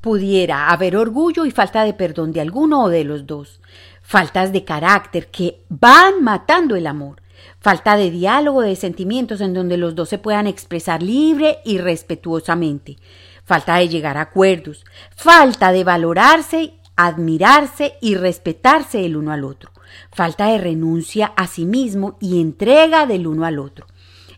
Pudiera 0.00 0.68
haber 0.68 0.96
orgullo 0.96 1.46
y 1.46 1.50
falta 1.50 1.84
de 1.84 1.94
perdón 1.94 2.32
de 2.32 2.42
alguno 2.42 2.84
o 2.84 2.88
de 2.90 3.04
los 3.04 3.26
dos. 3.26 3.60
Faltas 4.02 4.52
de 4.52 4.64
carácter 4.64 5.28
que 5.28 5.62
van 5.70 6.22
matando 6.22 6.76
el 6.76 6.86
amor. 6.86 7.22
Falta 7.58 7.96
de 7.96 8.10
diálogo 8.10 8.60
de 8.60 8.76
sentimientos 8.76 9.40
en 9.40 9.54
donde 9.54 9.78
los 9.78 9.94
dos 9.94 10.10
se 10.10 10.18
puedan 10.18 10.46
expresar 10.46 11.02
libre 11.02 11.58
y 11.64 11.78
respetuosamente. 11.78 12.98
Falta 13.44 13.76
de 13.76 13.88
llegar 13.88 14.18
a 14.18 14.22
acuerdos. 14.22 14.84
Falta 15.16 15.72
de 15.72 15.84
valorarse, 15.84 16.74
admirarse 16.96 17.94
y 18.02 18.14
respetarse 18.14 19.06
el 19.06 19.16
uno 19.16 19.32
al 19.32 19.44
otro 19.44 19.73
falta 20.12 20.46
de 20.46 20.58
renuncia 20.58 21.32
a 21.36 21.46
sí 21.46 21.64
mismo 21.66 22.16
y 22.20 22.40
entrega 22.40 23.06
del 23.06 23.26
uno 23.26 23.44
al 23.44 23.58
otro. 23.58 23.86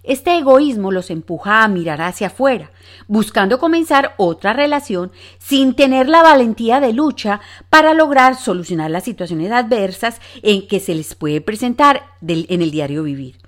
Este 0.07 0.39
egoísmo 0.39 0.93
los 0.93 1.11
empuja 1.11 1.65
a 1.65 1.69
mirar 1.69 2.01
hacia 2.01 2.29
afuera, 2.29 2.71
buscando 3.09 3.59
comenzar 3.59 4.15
otra 4.19 4.53
relación 4.53 5.11
sin 5.39 5.75
tener 5.75 6.09
la 6.09 6.23
valentía 6.23 6.79
de 6.79 6.93
lucha 6.93 7.41
para 7.71 7.93
lograr 7.93 8.37
solucionar 8.37 8.89
las 8.93 9.03
situaciones 9.03 9.51
adversas 9.51 10.21
en 10.43 10.69
que 10.69 10.79
se 10.79 10.95
les 10.95 11.17
puede 11.17 11.41
presentar 11.41 12.05
en 12.25 12.63
el 12.63 12.71
diario 12.71 13.03
vivir. 13.03 13.39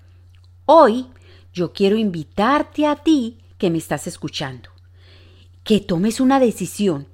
Hoy 0.66 1.07
yo 1.53 1.73
quiero 1.73 1.97
invitarte 1.97 2.87
a 2.87 2.97
ti 2.97 3.38
que 3.57 3.71
me 3.71 3.79
estás 3.79 4.09
escuchando, 4.09 4.71
que 5.62 5.79
tomes 5.79 6.18
una 6.21 6.40
decisión 6.40 7.07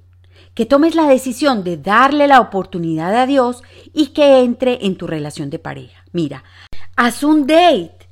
que 0.55 0.65
tomes 0.65 0.95
la 0.95 1.05
decisión 1.05 1.63
de 1.63 1.77
darle 1.77 2.27
la 2.27 2.39
oportunidad 2.39 3.13
a 3.15 3.27
Dios 3.27 3.61
y 3.93 4.07
que 4.07 4.39
entre 4.39 4.85
en 4.85 4.95
tu 4.95 5.05
relación 5.05 5.49
de 5.49 5.59
pareja. 5.59 6.03
Mira, 6.13 6.43
haz 6.95 7.23
un 7.23 7.45
date. 7.45 8.07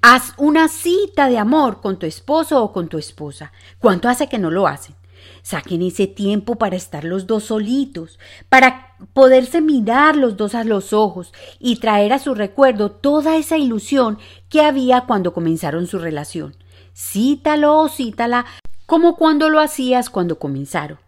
haz 0.00 0.32
una 0.38 0.68
cita 0.68 1.28
de 1.28 1.38
amor 1.38 1.80
con 1.80 1.98
tu 1.98 2.06
esposo 2.06 2.62
o 2.62 2.72
con 2.72 2.88
tu 2.88 2.96
esposa. 2.98 3.52
¿Cuánto 3.78 4.08
hace 4.08 4.28
que 4.28 4.38
no 4.38 4.50
lo 4.50 4.66
hacen? 4.66 4.96
Saquen 5.42 5.82
ese 5.82 6.06
tiempo 6.06 6.56
para 6.56 6.76
estar 6.76 7.04
los 7.04 7.26
dos 7.26 7.44
solitos, 7.44 8.18
para 8.48 8.94
poderse 9.12 9.60
mirar 9.60 10.16
los 10.16 10.36
dos 10.36 10.54
a 10.54 10.64
los 10.64 10.92
ojos 10.92 11.32
y 11.58 11.76
traer 11.76 12.12
a 12.12 12.18
su 12.18 12.34
recuerdo 12.34 12.90
toda 12.90 13.36
esa 13.36 13.58
ilusión 13.58 14.18
que 14.48 14.62
había 14.62 15.02
cuando 15.02 15.34
comenzaron 15.34 15.86
su 15.86 15.98
relación. 15.98 16.56
Cítalo 16.94 17.78
o 17.78 17.88
cítala 17.88 18.46
como 18.86 19.16
cuando 19.16 19.50
lo 19.50 19.60
hacías 19.60 20.08
cuando 20.08 20.38
comenzaron. 20.38 20.98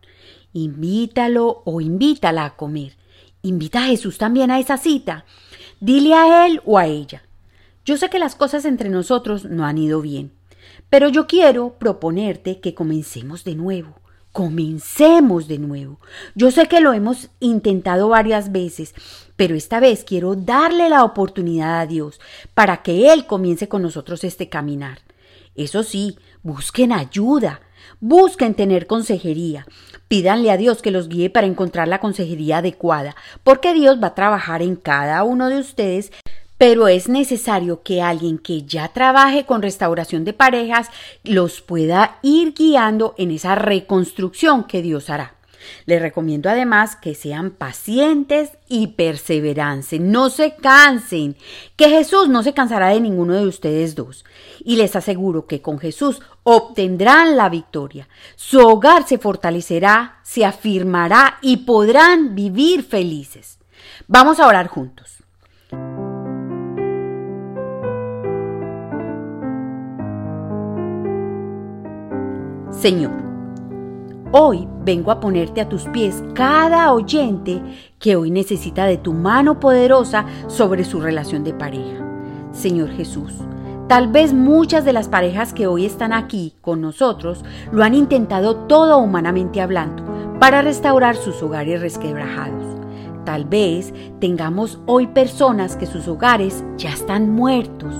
Invítalo 0.53 1.63
o 1.65 1.81
invítala 1.81 2.45
a 2.45 2.57
comer. 2.57 2.97
Invita 3.43 3.85
a 3.85 3.87
Jesús 3.87 4.19
también 4.19 4.51
a 4.51 4.59
esa 4.59 4.77
cita. 4.77 5.25
Dile 5.81 6.15
a 6.15 6.47
él 6.47 6.61
o 6.65 6.79
a 6.79 6.87
ella. 6.87 7.23
Yo 7.85 7.97
sé 7.97 8.11
que 8.11 8.19
las 8.19 8.35
cosas 8.35 8.65
entre 8.65 8.91
nosotros 8.91 9.45
no 9.47 9.65
han 9.65 9.79
ido 9.79 10.03
bien, 10.03 10.33
pero 10.91 11.09
yo 11.09 11.27
quiero 11.27 11.79
proponerte 11.79 12.61
que 12.61 12.75
comencemos 12.75 13.45
de 13.45 13.55
nuevo. 13.55 13.95
Comencemos 14.33 15.49
de 15.49 15.59
nuevo. 15.59 15.99
Yo 16.37 16.53
sé 16.53 16.69
que 16.69 16.81
lo 16.81 16.93
hemos 16.93 17.31
intentado 17.41 18.09
varias 18.09 18.53
veces, 18.53 18.95
pero 19.35 19.57
esta 19.57 19.81
vez 19.81 20.05
quiero 20.05 20.37
darle 20.37 20.89
la 20.89 21.03
oportunidad 21.03 21.81
a 21.81 21.87
Dios 21.87 22.21
para 22.55 22.83
que 22.83 23.13
Él 23.13 23.27
comience 23.27 23.69
con 23.69 23.83
nosotros 23.83 24.23
este 24.23 24.49
caminar. 24.49 25.01
Eso 25.57 25.83
sí, 25.83 26.17
busquen 26.43 26.93
ayuda, 26.93 27.61
busquen 28.01 28.55
tener 28.55 28.87
consejería, 28.87 29.67
Pídanle 30.09 30.51
a 30.51 30.57
Dios 30.57 30.83
que 30.83 30.91
los 30.91 31.09
guíe 31.09 31.31
para 31.31 31.47
encontrar 31.47 31.87
la 31.87 32.01
consejería 32.01 32.59
adecuada, 32.59 33.15
porque 33.45 33.73
Dios 33.75 34.03
va 34.03 34.09
a 34.09 34.15
trabajar 34.17 34.61
en 34.61 34.75
cada 34.75 35.23
uno 35.23 35.49
de 35.49 35.61
ustedes 35.61 36.11
pero 36.61 36.89
es 36.89 37.09
necesario 37.09 37.83
que 37.83 38.03
alguien 38.03 38.37
que 38.37 38.65
ya 38.65 38.89
trabaje 38.89 39.47
con 39.47 39.63
restauración 39.63 40.27
de 40.27 40.35
parejas 40.35 40.89
los 41.25 41.63
pueda 41.63 42.19
ir 42.21 42.53
guiando 42.53 43.15
en 43.17 43.31
esa 43.31 43.55
reconstrucción 43.55 44.65
que 44.65 44.83
Dios 44.83 45.09
hará. 45.09 45.40
Les 45.87 46.01
recomiendo 46.01 46.49
además 46.49 46.97
que 46.97 47.15
sean 47.15 47.51
pacientes 47.51 48.53
y 48.69 48.89
perseverancen, 48.89 50.11
no 50.11 50.31
se 50.31 50.55
cansen, 50.57 51.37
que 51.77 51.89
Jesús 51.89 52.29
no 52.29 52.43
se 52.43 52.55
cansará 52.55 52.89
de 52.89 53.01
ninguno 53.01 53.35
de 53.35 53.47
ustedes 53.47 53.95
dos. 53.95 54.25
Y 54.65 54.77
les 54.77 54.97
aseguro 54.97 55.47
que 55.47 55.63
con 55.63 55.79
Jesús 55.79 56.21
obtendrán 56.43 57.37
la 57.37 57.49
victoria. 57.49 58.09
Su 58.37 58.61
hogar 58.61 59.07
se 59.07 59.19
fortalecerá, 59.19 60.21
se 60.23 60.45
afirmará 60.45 61.39
y 61.43 61.59
podrán 61.59 62.35
vivir 62.35 62.83
felices. 62.83 63.59
Vamos 64.07 64.41
a 64.41 64.47
orar 64.47 64.69
juntos. 64.69 65.19
Señor, 72.71 73.30
Hoy 74.33 74.69
vengo 74.85 75.11
a 75.11 75.19
ponerte 75.19 75.61
a 75.61 75.69
tus 75.69 75.87
pies 75.87 76.23
cada 76.35 76.93
oyente 76.93 77.61
que 77.99 78.15
hoy 78.15 78.31
necesita 78.31 78.85
de 78.85 78.97
tu 78.97 79.13
mano 79.13 79.59
poderosa 79.59 80.25
sobre 80.47 80.85
su 80.85 81.01
relación 81.01 81.43
de 81.43 81.53
pareja. 81.53 82.07
Señor 82.53 82.91
Jesús, 82.91 83.33
tal 83.89 84.07
vez 84.07 84.33
muchas 84.33 84.85
de 84.85 84.93
las 84.93 85.09
parejas 85.09 85.53
que 85.53 85.67
hoy 85.67 85.85
están 85.85 86.13
aquí 86.13 86.55
con 86.61 86.81
nosotros 86.81 87.45
lo 87.73 87.83
han 87.83 87.93
intentado 87.93 88.55
todo 88.55 88.99
humanamente 88.99 89.61
hablando 89.61 90.05
para 90.39 90.63
restaurar 90.63 91.17
sus 91.17 91.43
hogares 91.43 91.81
resquebrajados. 91.81 92.77
Tal 93.25 93.47
vez 93.47 93.93
tengamos 94.21 94.79
hoy 94.87 95.09
personas 95.09 95.75
que 95.75 95.87
sus 95.87 96.07
hogares 96.07 96.63
ya 96.77 96.91
están 96.91 97.31
muertos 97.31 97.97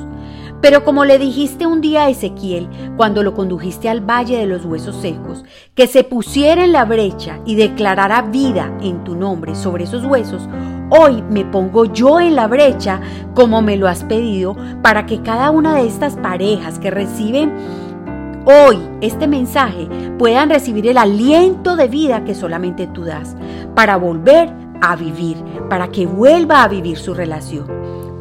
pero 0.61 0.85
como 0.85 1.05
le 1.05 1.19
dijiste 1.19 1.67
un 1.67 1.81
día 1.81 2.05
a 2.05 2.11
Ezequiel, 2.11 2.69
cuando 2.97 3.23
lo 3.23 3.35
condujiste 3.35 3.89
al 3.89 4.01
valle 4.01 4.39
de 4.39 4.47
los 4.47 4.65
huesos 4.65 4.97
secos, 4.97 5.45
que 5.75 5.87
se 5.87 6.05
pusiera 6.05 6.65
en 6.65 6.73
la 6.73 6.85
brecha 6.85 7.41
y 7.47 7.55
declarara 7.55 8.23
vida 8.23 8.73
en 8.81 9.03
tu 9.05 9.15
nombre 9.15 9.55
sobre 9.55 9.85
esos 9.85 10.05
huesos, 10.05 10.49
hoy 10.91 11.23
me 11.31 11.45
pongo 11.45 11.87
yo 11.87 12.21
en 12.21 12.35
la 12.35 12.47
brecha 12.47 13.01
como 13.35 13.63
me 13.63 13.77
lo 13.77 13.89
has 13.89 14.05
pedido 14.05 14.57
para 14.83 15.07
que 15.07 15.23
cada 15.23 15.51
una 15.51 15.75
de 15.77 15.87
estas 15.87 16.17
parejas 16.17 16.79
que 16.79 16.91
reciben 16.91 17.53
hoy 18.45 18.79
este 19.01 19.27
mensaje 19.27 19.89
puedan 20.19 20.51
recibir 20.51 20.87
el 20.87 20.99
aliento 20.99 21.77
de 21.77 21.89
vida 21.89 22.25
que 22.25 22.35
solamente 22.35 22.87
tú 22.87 23.05
das, 23.05 23.37
para 23.75 23.97
volver 23.97 24.51
a 24.81 24.97
vivir, 24.97 25.37
para 25.69 25.89
que 25.89 26.07
vuelva 26.07 26.63
a 26.63 26.69
vivir 26.69 26.99
su 26.99 27.15
relación. 27.15 27.67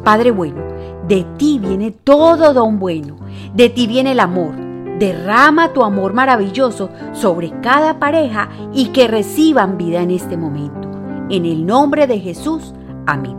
Padre 0.04 0.30
bueno, 0.30 0.69
de 1.10 1.26
ti 1.36 1.58
viene 1.58 1.90
todo 1.90 2.54
don 2.54 2.78
bueno, 2.78 3.16
de 3.52 3.68
ti 3.68 3.88
viene 3.88 4.12
el 4.12 4.20
amor. 4.20 4.54
Derrama 5.00 5.72
tu 5.72 5.82
amor 5.82 6.14
maravilloso 6.14 6.88
sobre 7.12 7.52
cada 7.60 7.98
pareja 7.98 8.48
y 8.72 8.90
que 8.90 9.08
reciban 9.08 9.76
vida 9.76 10.02
en 10.02 10.12
este 10.12 10.36
momento. 10.36 10.88
En 11.28 11.46
el 11.46 11.66
nombre 11.66 12.06
de 12.06 12.20
Jesús. 12.20 12.74
Amén. 13.06 13.36